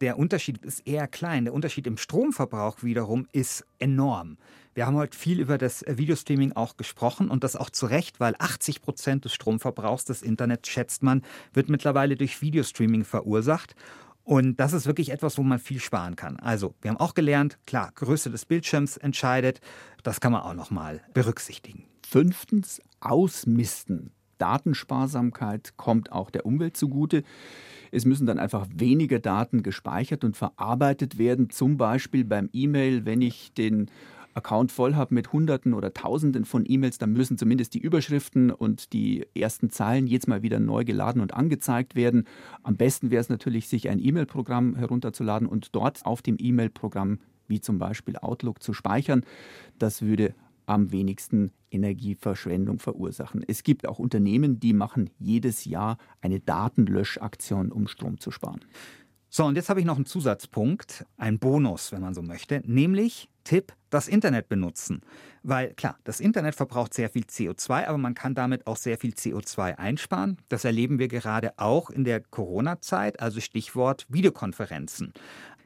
Der 0.00 0.18
Unterschied 0.18 0.64
ist 0.64 0.86
eher 0.86 1.06
klein. 1.06 1.44
Der 1.44 1.52
Unterschied 1.52 1.86
im 1.86 1.98
Stromverbrauch 1.98 2.82
wiederum 2.82 3.28
ist 3.32 3.66
enorm. 3.78 4.38
Wir 4.72 4.86
haben 4.86 4.96
heute 4.96 5.16
viel 5.16 5.38
über 5.38 5.58
das 5.58 5.84
Videostreaming 5.86 6.52
auch 6.52 6.78
gesprochen 6.78 7.28
und 7.28 7.44
das 7.44 7.56
auch 7.56 7.68
zu 7.68 7.84
Recht, 7.84 8.20
weil 8.20 8.34
80 8.38 8.80
Prozent 8.80 9.26
des 9.26 9.34
Stromverbrauchs 9.34 10.06
des 10.06 10.22
Internets, 10.22 10.70
schätzt 10.70 11.02
man, 11.02 11.22
wird 11.52 11.68
mittlerweile 11.68 12.16
durch 12.16 12.40
Videostreaming 12.40 13.04
verursacht. 13.04 13.74
Und 14.24 14.58
das 14.58 14.72
ist 14.72 14.86
wirklich 14.86 15.10
etwas, 15.10 15.36
wo 15.36 15.42
man 15.42 15.58
viel 15.58 15.80
sparen 15.80 16.16
kann. 16.16 16.38
Also, 16.38 16.74
wir 16.80 16.90
haben 16.90 16.98
auch 16.98 17.14
gelernt, 17.14 17.58
klar, 17.66 17.92
Größe 17.94 18.30
des 18.30 18.46
Bildschirms 18.46 18.96
entscheidet. 18.96 19.60
Das 20.02 20.20
kann 20.20 20.32
man 20.32 20.42
auch 20.42 20.54
nochmal 20.54 21.02
berücksichtigen. 21.12 21.84
Fünftens, 22.08 22.80
ausmisten. 23.00 24.12
Datensparsamkeit 24.40 25.76
kommt 25.76 26.12
auch 26.12 26.30
der 26.30 26.46
Umwelt 26.46 26.76
zugute. 26.76 27.22
Es 27.92 28.04
müssen 28.04 28.26
dann 28.26 28.38
einfach 28.38 28.66
weniger 28.74 29.18
Daten 29.18 29.62
gespeichert 29.62 30.24
und 30.24 30.36
verarbeitet 30.36 31.18
werden, 31.18 31.50
zum 31.50 31.76
Beispiel 31.76 32.24
beim 32.24 32.48
E-Mail, 32.52 33.04
wenn 33.04 33.20
ich 33.20 33.52
den 33.52 33.90
Account 34.34 34.70
voll 34.70 34.94
habe 34.94 35.14
mit 35.14 35.32
Hunderten 35.32 35.74
oder 35.74 35.92
Tausenden 35.92 36.44
von 36.44 36.64
E-Mails, 36.66 36.98
dann 36.98 37.12
müssen 37.12 37.36
zumindest 37.36 37.74
die 37.74 37.80
Überschriften 37.80 38.50
und 38.50 38.92
die 38.92 39.26
ersten 39.34 39.70
Zeilen 39.70 40.06
jetzt 40.06 40.28
mal 40.28 40.42
wieder 40.42 40.60
neu 40.60 40.84
geladen 40.84 41.20
und 41.20 41.34
angezeigt 41.34 41.96
werden. 41.96 42.24
Am 42.62 42.76
besten 42.76 43.10
wäre 43.10 43.20
es 43.20 43.28
natürlich, 43.28 43.68
sich 43.68 43.88
ein 43.88 43.98
E-Mail-Programm 43.98 44.76
herunterzuladen 44.76 45.48
und 45.48 45.74
dort 45.74 46.06
auf 46.06 46.22
dem 46.22 46.36
E-Mail-Programm, 46.38 47.18
wie 47.48 47.60
zum 47.60 47.78
Beispiel 47.78 48.16
Outlook, 48.16 48.62
zu 48.62 48.72
speichern. 48.72 49.24
Das 49.78 50.02
würde 50.02 50.34
am 50.66 50.92
wenigsten 50.92 51.52
Energieverschwendung 51.70 52.78
verursachen. 52.78 53.44
Es 53.46 53.62
gibt 53.62 53.86
auch 53.86 53.98
Unternehmen, 53.98 54.60
die 54.60 54.72
machen 54.72 55.10
jedes 55.18 55.64
Jahr 55.64 55.98
eine 56.20 56.40
Datenlöschaktion, 56.40 57.72
um 57.72 57.86
Strom 57.86 58.18
zu 58.18 58.30
sparen. 58.30 58.60
So, 59.32 59.44
und 59.44 59.54
jetzt 59.54 59.68
habe 59.68 59.78
ich 59.78 59.86
noch 59.86 59.94
einen 59.94 60.06
Zusatzpunkt, 60.06 61.06
ein 61.16 61.38
Bonus, 61.38 61.92
wenn 61.92 62.00
man 62.00 62.14
so 62.14 62.22
möchte, 62.22 62.62
nämlich 62.64 63.28
Tipp, 63.44 63.72
das 63.88 64.08
Internet 64.08 64.48
benutzen. 64.48 65.02
Weil 65.44 65.72
klar, 65.74 65.98
das 66.02 66.18
Internet 66.18 66.56
verbraucht 66.56 66.92
sehr 66.92 67.08
viel 67.10 67.22
CO2, 67.22 67.86
aber 67.86 67.96
man 67.96 68.14
kann 68.14 68.34
damit 68.34 68.66
auch 68.66 68.76
sehr 68.76 68.98
viel 68.98 69.12
CO2 69.12 69.78
einsparen. 69.78 70.38
Das 70.48 70.64
erleben 70.64 70.98
wir 70.98 71.06
gerade 71.06 71.56
auch 71.58 71.90
in 71.90 72.02
der 72.02 72.20
Corona-Zeit, 72.20 73.20
also 73.20 73.40
Stichwort 73.40 74.04
Videokonferenzen. 74.08 75.12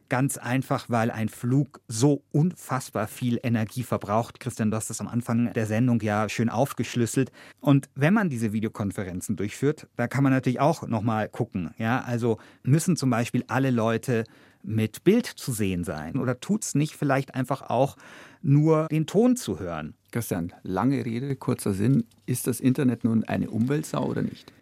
Ganz 0.08 0.36
einfach, 0.36 0.90
weil 0.90 1.10
ein 1.10 1.28
Flug 1.28 1.80
so 1.88 2.22
unfassbar 2.30 3.08
viel 3.08 3.40
Energie 3.42 3.82
verbraucht. 3.82 4.38
Christian, 4.40 4.70
du 4.70 4.76
hast 4.76 4.90
das 4.90 5.00
am 5.00 5.08
Anfang 5.08 5.52
der 5.52 5.66
Sendung 5.66 6.00
ja 6.00 6.28
schön 6.28 6.50
aufgeschlüsselt. 6.50 7.32
Und 7.60 7.88
wenn 7.94 8.14
man 8.14 8.28
diese 8.28 8.52
Videokonferenzen 8.52 9.36
durchführt, 9.36 9.88
da 9.96 10.06
kann 10.06 10.22
man 10.22 10.32
natürlich 10.32 10.60
auch 10.60 10.86
nochmal 10.86 11.28
gucken. 11.28 11.70
Ja, 11.78 12.02
also 12.02 12.38
müssen 12.62 12.96
zum 12.96 13.10
Beispiel 13.10 13.44
alle 13.48 13.70
Leute 13.70 14.24
mit 14.64 15.04
Bild 15.04 15.26
zu 15.26 15.52
sehen 15.52 15.84
sein? 15.84 16.16
Oder 16.16 16.40
tut 16.40 16.64
es 16.64 16.74
nicht 16.74 16.96
vielleicht 16.96 17.34
einfach 17.34 17.62
auch 17.62 17.96
nur 18.42 18.88
den 18.88 19.06
Ton 19.06 19.36
zu 19.36 19.58
hören? 19.60 19.94
Christian, 20.10 20.52
lange 20.62 21.04
Rede, 21.04 21.36
kurzer 21.36 21.74
Sinn. 21.74 22.04
Ist 22.26 22.46
das 22.46 22.60
Internet 22.60 23.04
nun 23.04 23.24
eine 23.24 23.50
Umweltsau 23.50 24.06
oder 24.06 24.22
nicht? 24.22 24.52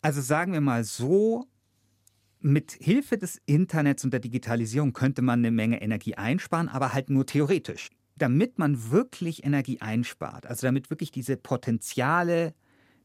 Also 0.00 0.20
sagen 0.20 0.52
wir 0.52 0.60
mal 0.60 0.84
so, 0.84 1.46
mit 2.44 2.72
Hilfe 2.72 3.18
des 3.18 3.40
Internets 3.46 4.04
und 4.04 4.12
der 4.12 4.20
Digitalisierung 4.20 4.92
könnte 4.92 5.22
man 5.22 5.40
eine 5.40 5.50
Menge 5.50 5.80
Energie 5.80 6.14
einsparen, 6.14 6.68
aber 6.68 6.92
halt 6.92 7.10
nur 7.10 7.26
theoretisch. 7.26 7.90
Damit 8.16 8.58
man 8.58 8.90
wirklich 8.90 9.44
Energie 9.44 9.80
einspart, 9.80 10.46
also 10.46 10.66
damit 10.66 10.90
wirklich 10.90 11.10
diese 11.10 11.36
Potenziale 11.36 12.54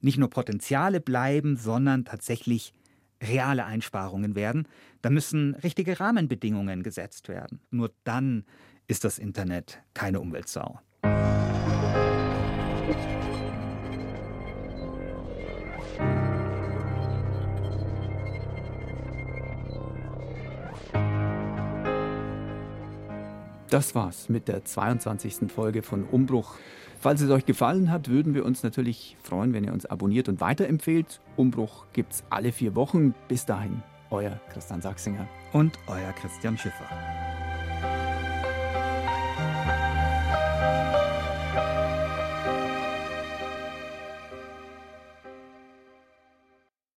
nicht 0.02 0.17
nur 0.17 0.30
Potenziale 0.30 1.00
bleiben, 1.00 1.58
sondern 1.58 2.06
tatsächlich 2.06 2.73
reale 3.21 3.65
Einsparungen 3.65 4.36
werden, 4.36 4.67
da 5.02 5.10
müssen 5.10 5.56
richtige 5.56 6.00
Rahmenbedingungen 6.00 6.84
gesetzt 6.84 7.30
werden. 7.30 7.62
Nur 7.71 7.91
dann 8.04 8.45
ist 8.88 9.04
das 9.04 9.17
Internet 9.17 9.82
keine 9.93 10.19
Umweltsau. 10.19 10.80
Das 23.78 23.94
war's 23.94 24.28
mit 24.28 24.48
der 24.48 24.66
22. 24.66 25.52
Folge 25.52 25.84
von 25.84 26.04
Umbruch. 26.06 26.56
Falls 27.00 27.22
es 27.22 27.30
euch 27.30 27.46
gefallen 27.46 27.92
hat, 27.92 28.10
würden 28.10 28.34
wir 28.34 28.44
uns 28.44 28.63
natürlich 28.63 29.16
freuen, 29.22 29.54
wenn 29.54 29.63
ihr 29.63 29.72
uns 29.72 29.86
abonniert 29.86 30.30
und 30.30 30.42
weiterempfehlt. 30.42 31.22
Umbruch 31.36 31.86
gibt's 31.94 32.24
alle 32.32 32.52
vier 32.52 32.74
Wochen. 32.74 33.13
Bis 33.28 33.46
dahin, 33.46 33.84
euer 34.10 34.42
Christian 34.52 34.82
Sachsinger 34.82 35.28
und 35.54 35.78
euer 35.86 36.12
Christian 36.13 36.58
Schiffer. 36.58 37.27